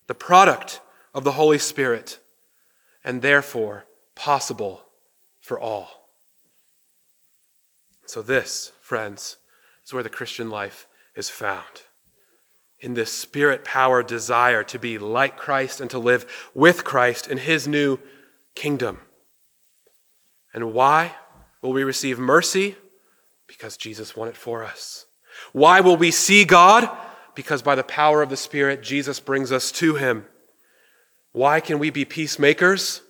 the 0.07 0.13
product 0.13 0.79
of 1.13 1.25
the 1.25 1.33
Holy 1.33 1.57
Spirit, 1.57 2.19
and 3.03 3.21
therefore 3.21 3.83
possible 4.15 4.83
for 5.41 5.59
all. 5.59 6.09
So, 8.05 8.21
this, 8.21 8.71
friends, 8.79 9.35
is 9.87 9.93
where 9.93 10.03
the 10.03 10.09
Christian 10.09 10.49
life 10.49 10.85
is 11.15 11.29
found. 11.29 11.83
In 12.79 12.93
this 12.93 13.11
spirit 13.11 13.63
powered 13.63 14.05
desire 14.05 14.63
to 14.65 14.77
be 14.77 14.97
like 14.97 15.37
Christ 15.37 15.79
and 15.79 15.89
to 15.91 15.97
live 15.97 16.49
with 16.53 16.83
Christ 16.83 17.27
in 17.27 17.37
his 17.37 17.67
new 17.67 17.97
kingdom. 18.53 18.99
And 20.53 20.73
why 20.73 21.15
will 21.61 21.71
we 21.71 21.85
receive 21.85 22.19
mercy? 22.19 22.75
Because 23.47 23.77
Jesus 23.77 24.15
won 24.15 24.27
it 24.27 24.35
for 24.35 24.63
us. 24.63 25.05
Why 25.53 25.79
will 25.79 25.97
we 25.97 26.11
see 26.11 26.43
God? 26.43 26.89
Because 27.33 27.61
by 27.61 27.75
the 27.75 27.83
power 27.83 28.21
of 28.21 28.29
the 28.29 28.37
Spirit, 28.37 28.83
Jesus 28.83 29.19
brings 29.19 29.51
us 29.51 29.71
to 29.73 29.95
Him. 29.95 30.25
Why 31.31 31.59
can 31.59 31.79
we 31.79 31.91
be 31.91 32.03
peacemakers? 32.03 33.03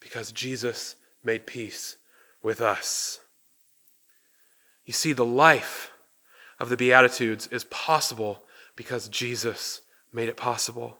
Because 0.00 0.32
Jesus 0.32 0.96
made 1.22 1.46
peace 1.46 1.96
with 2.42 2.60
us. 2.60 3.20
You 4.86 4.92
see, 4.92 5.12
the 5.12 5.24
life 5.24 5.90
of 6.58 6.68
the 6.68 6.76
Beatitudes 6.76 7.48
is 7.48 7.64
possible 7.64 8.44
because 8.76 9.08
Jesus 9.08 9.82
made 10.12 10.28
it 10.28 10.36
possible. 10.36 10.98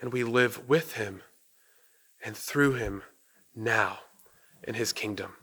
And 0.00 0.12
we 0.12 0.24
live 0.24 0.68
with 0.68 0.94
Him 0.94 1.20
and 2.24 2.36
through 2.36 2.74
Him 2.74 3.02
now 3.54 4.00
in 4.64 4.74
His 4.74 4.92
kingdom. 4.92 5.34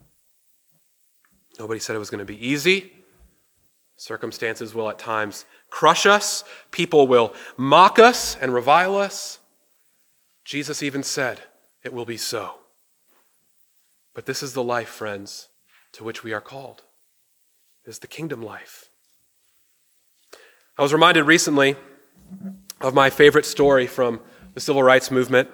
Nobody 1.59 1.79
said 1.79 1.95
it 1.95 1.99
was 1.99 2.09
going 2.09 2.19
to 2.19 2.25
be 2.25 2.45
easy. 2.45 2.91
Circumstances 3.95 4.73
will 4.73 4.89
at 4.89 4.99
times 4.99 5.45
crush 5.69 6.05
us, 6.05 6.43
people 6.71 7.07
will 7.07 7.33
mock 7.57 7.99
us 7.99 8.37
and 8.39 8.53
revile 8.53 8.95
us. 8.95 9.39
Jesus 10.45 10.81
even 10.81 11.03
said, 11.03 11.41
It 11.83 11.93
will 11.93 12.05
be 12.05 12.17
so. 12.17 12.55
But 14.13 14.25
this 14.25 14.41
is 14.41 14.53
the 14.53 14.63
life, 14.63 14.89
friends, 14.89 15.49
to 15.93 16.03
which 16.03 16.23
we 16.23 16.31
are 16.33 16.41
called. 16.41 16.83
Is 17.87 17.99
the 17.99 18.07
kingdom 18.07 18.41
life. 18.41 18.89
I 20.77 20.81
was 20.81 20.91
reminded 20.91 21.23
recently 21.23 21.77
of 22.81 22.93
my 22.93 23.09
favorite 23.09 23.45
story 23.45 23.87
from 23.87 24.19
the 24.53 24.59
civil 24.59 24.83
rights 24.83 25.09
movement. 25.09 25.49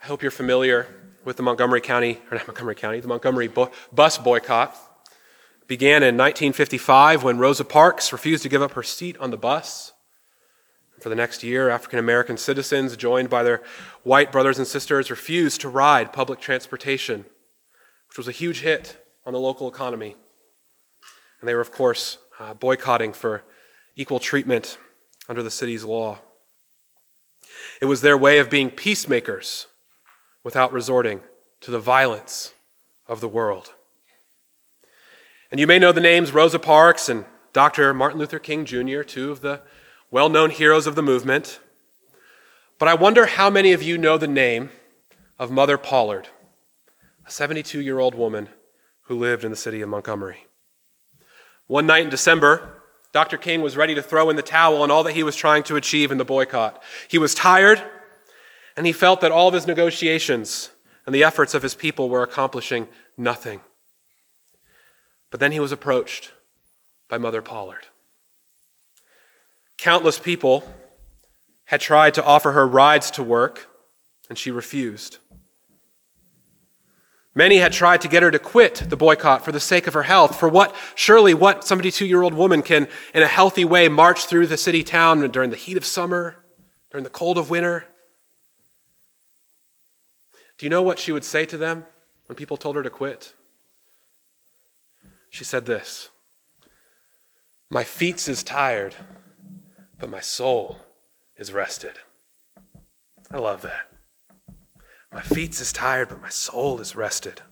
I 0.00 0.06
hope 0.06 0.22
you're 0.22 0.30
familiar 0.30 0.86
with 1.24 1.36
the 1.36 1.42
Montgomery 1.42 1.80
County, 1.80 2.20
or 2.30 2.36
not 2.36 2.46
Montgomery 2.46 2.76
County, 2.76 3.00
the 3.00 3.08
Montgomery 3.08 3.48
bu- 3.48 3.66
bus 3.92 4.16
boycott. 4.16 4.76
Began 5.66 6.04
in 6.04 6.16
1955 6.16 7.24
when 7.24 7.38
Rosa 7.38 7.64
Parks 7.64 8.12
refused 8.12 8.44
to 8.44 8.48
give 8.48 8.62
up 8.62 8.74
her 8.74 8.84
seat 8.84 9.18
on 9.18 9.32
the 9.32 9.36
bus. 9.36 9.94
For 11.00 11.08
the 11.08 11.16
next 11.16 11.42
year, 11.42 11.68
African 11.68 11.98
American 11.98 12.36
citizens, 12.36 12.96
joined 12.96 13.28
by 13.28 13.42
their 13.42 13.60
white 14.04 14.30
brothers 14.30 14.58
and 14.58 14.68
sisters, 14.68 15.10
refused 15.10 15.62
to 15.62 15.68
ride 15.68 16.12
public 16.12 16.38
transportation, 16.38 17.24
which 18.08 18.18
was 18.18 18.28
a 18.28 18.32
huge 18.32 18.60
hit 18.60 19.04
on 19.26 19.32
the 19.32 19.40
local 19.40 19.68
economy. 19.68 20.14
And 21.40 21.48
they 21.48 21.54
were, 21.54 21.60
of 21.60 21.72
course, 21.72 22.18
uh, 22.38 22.54
boycotting 22.54 23.12
for 23.12 23.44
equal 23.96 24.18
treatment 24.18 24.78
under 25.28 25.42
the 25.42 25.50
city's 25.50 25.84
law. 25.84 26.18
It 27.80 27.86
was 27.86 28.00
their 28.00 28.18
way 28.18 28.38
of 28.38 28.50
being 28.50 28.70
peacemakers 28.70 29.66
without 30.42 30.72
resorting 30.72 31.20
to 31.60 31.70
the 31.70 31.78
violence 31.78 32.54
of 33.06 33.20
the 33.20 33.28
world. 33.28 33.72
And 35.50 35.58
you 35.58 35.66
may 35.66 35.78
know 35.78 35.92
the 35.92 36.00
names 36.00 36.32
Rosa 36.32 36.58
Parks 36.58 37.08
and 37.08 37.24
Dr. 37.52 37.94
Martin 37.94 38.18
Luther 38.18 38.38
King 38.38 38.64
Jr., 38.64 39.02
two 39.02 39.30
of 39.30 39.40
the 39.40 39.62
well 40.10 40.28
known 40.28 40.50
heroes 40.50 40.86
of 40.86 40.94
the 40.94 41.02
movement. 41.02 41.60
But 42.78 42.88
I 42.88 42.94
wonder 42.94 43.26
how 43.26 43.50
many 43.50 43.72
of 43.72 43.82
you 43.82 43.98
know 43.98 44.18
the 44.18 44.28
name 44.28 44.70
of 45.38 45.50
Mother 45.50 45.78
Pollard, 45.78 46.28
a 47.26 47.30
72 47.30 47.80
year 47.80 47.98
old 47.98 48.14
woman 48.14 48.48
who 49.02 49.18
lived 49.18 49.44
in 49.44 49.50
the 49.50 49.56
city 49.56 49.80
of 49.80 49.88
Montgomery. 49.88 50.47
One 51.68 51.86
night 51.86 52.02
in 52.02 52.10
December, 52.10 52.82
Dr. 53.12 53.36
King 53.36 53.60
was 53.60 53.76
ready 53.76 53.94
to 53.94 54.02
throw 54.02 54.30
in 54.30 54.36
the 54.36 54.42
towel 54.42 54.82
on 54.82 54.90
all 54.90 55.04
that 55.04 55.14
he 55.14 55.22
was 55.22 55.36
trying 55.36 55.62
to 55.64 55.76
achieve 55.76 56.10
in 56.10 56.18
the 56.18 56.24
boycott. 56.24 56.82
He 57.08 57.18
was 57.18 57.34
tired, 57.34 57.82
and 58.74 58.86
he 58.86 58.92
felt 58.92 59.20
that 59.20 59.32
all 59.32 59.48
of 59.48 59.54
his 59.54 59.66
negotiations 59.66 60.70
and 61.04 61.14
the 61.14 61.22
efforts 61.22 61.52
of 61.52 61.62
his 61.62 61.74
people 61.74 62.08
were 62.08 62.22
accomplishing 62.22 62.88
nothing. 63.18 63.60
But 65.30 65.40
then 65.40 65.52
he 65.52 65.60
was 65.60 65.72
approached 65.72 66.32
by 67.06 67.18
Mother 67.18 67.42
Pollard. 67.42 67.86
Countless 69.76 70.18
people 70.18 70.74
had 71.66 71.82
tried 71.82 72.14
to 72.14 72.24
offer 72.24 72.52
her 72.52 72.66
rides 72.66 73.10
to 73.12 73.22
work, 73.22 73.68
and 74.30 74.38
she 74.38 74.50
refused. 74.50 75.18
Many 77.38 77.58
had 77.58 77.72
tried 77.72 78.00
to 78.00 78.08
get 78.08 78.24
her 78.24 78.32
to 78.32 78.38
quit 78.40 78.82
the 78.88 78.96
boycott 78.96 79.44
for 79.44 79.52
the 79.52 79.60
sake 79.60 79.86
of 79.86 79.94
her 79.94 80.02
health. 80.02 80.40
For 80.40 80.48
what, 80.48 80.74
surely, 80.96 81.34
what 81.34 81.62
72 81.62 82.04
year 82.04 82.22
old 82.22 82.34
woman 82.34 82.62
can, 82.62 82.88
in 83.14 83.22
a 83.22 83.28
healthy 83.28 83.64
way, 83.64 83.88
march 83.88 84.24
through 84.24 84.48
the 84.48 84.56
city 84.56 84.82
town 84.82 85.20
during 85.30 85.50
the 85.50 85.56
heat 85.56 85.76
of 85.76 85.84
summer, 85.84 86.42
during 86.90 87.04
the 87.04 87.10
cold 87.10 87.38
of 87.38 87.48
winter? 87.48 87.84
Do 90.58 90.66
you 90.66 90.70
know 90.70 90.82
what 90.82 90.98
she 90.98 91.12
would 91.12 91.22
say 91.22 91.46
to 91.46 91.56
them 91.56 91.86
when 92.26 92.34
people 92.34 92.56
told 92.56 92.74
her 92.74 92.82
to 92.82 92.90
quit? 92.90 93.34
She 95.30 95.44
said 95.44 95.64
this 95.64 96.08
My 97.70 97.84
feet 97.84 98.26
is 98.26 98.42
tired, 98.42 98.96
but 100.00 100.10
my 100.10 100.18
soul 100.18 100.80
is 101.36 101.52
rested. 101.52 102.00
I 103.30 103.38
love 103.38 103.62
that. 103.62 103.92
My 105.12 105.22
feet 105.22 105.58
is 105.60 105.72
tired, 105.72 106.08
but 106.08 106.20
my 106.20 106.28
soul 106.28 106.80
is 106.80 106.94
rested. 106.94 107.42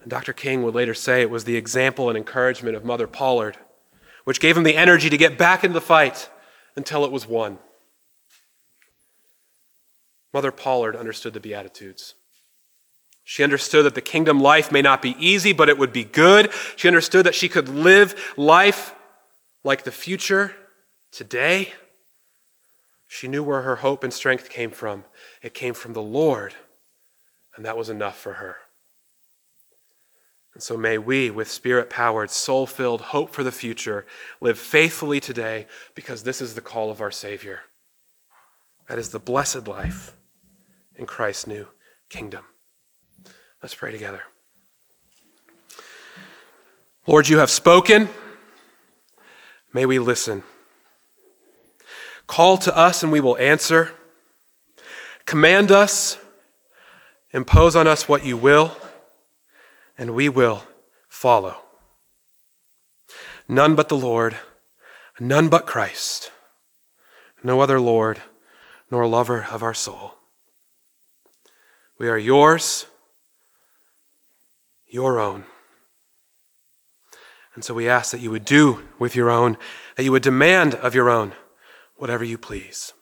And 0.00 0.10
Dr. 0.10 0.32
King 0.32 0.62
would 0.62 0.74
later 0.74 0.94
say 0.94 1.22
it 1.22 1.30
was 1.30 1.44
the 1.44 1.56
example 1.56 2.08
and 2.08 2.16
encouragement 2.16 2.76
of 2.76 2.84
Mother 2.84 3.06
Pollard, 3.06 3.56
which 4.24 4.40
gave 4.40 4.56
him 4.56 4.62
the 4.62 4.76
energy 4.76 5.10
to 5.10 5.16
get 5.16 5.38
back 5.38 5.64
into 5.64 5.74
the 5.74 5.80
fight 5.80 6.30
until 6.76 7.04
it 7.04 7.12
was 7.12 7.26
won. 7.26 7.58
Mother 10.32 10.50
Pollard 10.50 10.96
understood 10.96 11.32
the 11.32 11.40
Beatitudes. 11.40 12.14
She 13.22 13.42
understood 13.42 13.86
that 13.86 13.94
the 13.94 14.00
kingdom 14.00 14.40
life 14.40 14.70
may 14.70 14.82
not 14.82 15.00
be 15.00 15.16
easy, 15.18 15.52
but 15.52 15.68
it 15.68 15.78
would 15.78 15.92
be 15.92 16.04
good. 16.04 16.52
She 16.76 16.88
understood 16.88 17.24
that 17.24 17.34
she 17.34 17.48
could 17.48 17.68
live 17.68 18.34
life 18.36 18.94
like 19.62 19.84
the 19.84 19.92
future 19.92 20.54
today. 21.10 21.72
She 23.06 23.28
knew 23.28 23.42
where 23.42 23.62
her 23.62 23.76
hope 23.76 24.04
and 24.04 24.12
strength 24.12 24.50
came 24.50 24.70
from. 24.70 25.04
It 25.44 25.52
came 25.52 25.74
from 25.74 25.92
the 25.92 26.02
Lord, 26.02 26.54
and 27.54 27.66
that 27.66 27.76
was 27.76 27.90
enough 27.90 28.18
for 28.18 28.32
her. 28.32 28.56
And 30.54 30.62
so 30.62 30.78
may 30.78 30.96
we, 30.96 31.30
with 31.30 31.50
spirit 31.50 31.90
powered, 31.90 32.30
soul 32.30 32.66
filled 32.66 33.02
hope 33.02 33.30
for 33.30 33.44
the 33.44 33.52
future, 33.52 34.06
live 34.40 34.58
faithfully 34.58 35.20
today 35.20 35.66
because 35.94 36.22
this 36.22 36.40
is 36.40 36.54
the 36.54 36.62
call 36.62 36.90
of 36.90 37.02
our 37.02 37.10
Savior. 37.10 37.60
That 38.88 38.98
is 38.98 39.10
the 39.10 39.18
blessed 39.18 39.68
life 39.68 40.16
in 40.96 41.04
Christ's 41.04 41.46
new 41.46 41.68
kingdom. 42.08 42.46
Let's 43.62 43.74
pray 43.74 43.92
together. 43.92 44.22
Lord, 47.06 47.28
you 47.28 47.36
have 47.36 47.50
spoken. 47.50 48.08
May 49.74 49.84
we 49.84 49.98
listen. 49.98 50.42
Call 52.26 52.56
to 52.58 52.74
us 52.74 53.02
and 53.02 53.12
we 53.12 53.20
will 53.20 53.36
answer. 53.36 53.92
Command 55.26 55.70
us, 55.70 56.18
impose 57.32 57.74
on 57.74 57.86
us 57.86 58.08
what 58.08 58.24
you 58.24 58.36
will, 58.36 58.76
and 59.96 60.14
we 60.14 60.28
will 60.28 60.64
follow. 61.08 61.56
None 63.48 63.74
but 63.74 63.88
the 63.88 63.96
Lord, 63.96 64.36
none 65.18 65.48
but 65.48 65.66
Christ, 65.66 66.30
no 67.42 67.60
other 67.60 67.80
Lord 67.80 68.20
nor 68.90 69.06
lover 69.06 69.46
of 69.50 69.62
our 69.62 69.74
soul. 69.74 70.14
We 71.98 72.08
are 72.08 72.18
yours, 72.18 72.86
your 74.86 75.18
own. 75.18 75.44
And 77.54 77.64
so 77.64 77.72
we 77.72 77.88
ask 77.88 78.10
that 78.10 78.20
you 78.20 78.30
would 78.30 78.44
do 78.44 78.82
with 78.98 79.14
your 79.14 79.30
own, 79.30 79.56
that 79.96 80.04
you 80.04 80.12
would 80.12 80.22
demand 80.22 80.74
of 80.74 80.94
your 80.94 81.08
own 81.08 81.32
whatever 81.96 82.24
you 82.24 82.36
please. 82.36 82.92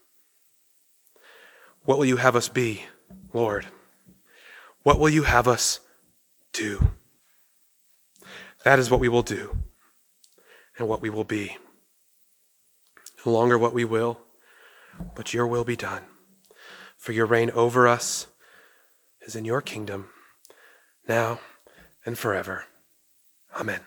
What 1.85 1.99
will 1.99 2.05
you 2.05 2.17
have 2.17 2.37
us 2.37 2.49
be, 2.49 2.85
Lord? 3.33 3.67
What 4.83 4.99
will 4.99 5.09
you 5.09 5.25
have 5.25 5.49
us 5.49 5.81
do? 6.53 6.93
That 8.65 8.79
is 8.79 8.91
what 8.91 9.01
we 9.01 9.09
will 9.09 9.23
do 9.23 9.57
and 10.79 10.89
what 10.89 11.03
we 11.03 11.11
will 11.11 11.25
be. 11.25 11.59
No 13.25 13.33
longer 13.33 13.59
what 13.59 13.75
we 13.75 13.85
will, 13.85 14.21
but 15.15 15.35
your 15.35 15.47
will 15.47 15.65
be 15.65 15.77
done. 15.77 16.03
For 16.97 17.13
your 17.13 17.27
reign 17.27 17.51
over 17.51 17.89
us 17.89 18.29
is 19.23 19.35
in 19.35 19.45
your 19.45 19.61
kingdom, 19.61 20.09
now 21.09 21.41
and 22.05 22.17
forever. 22.17 22.65
Amen. 23.57 23.81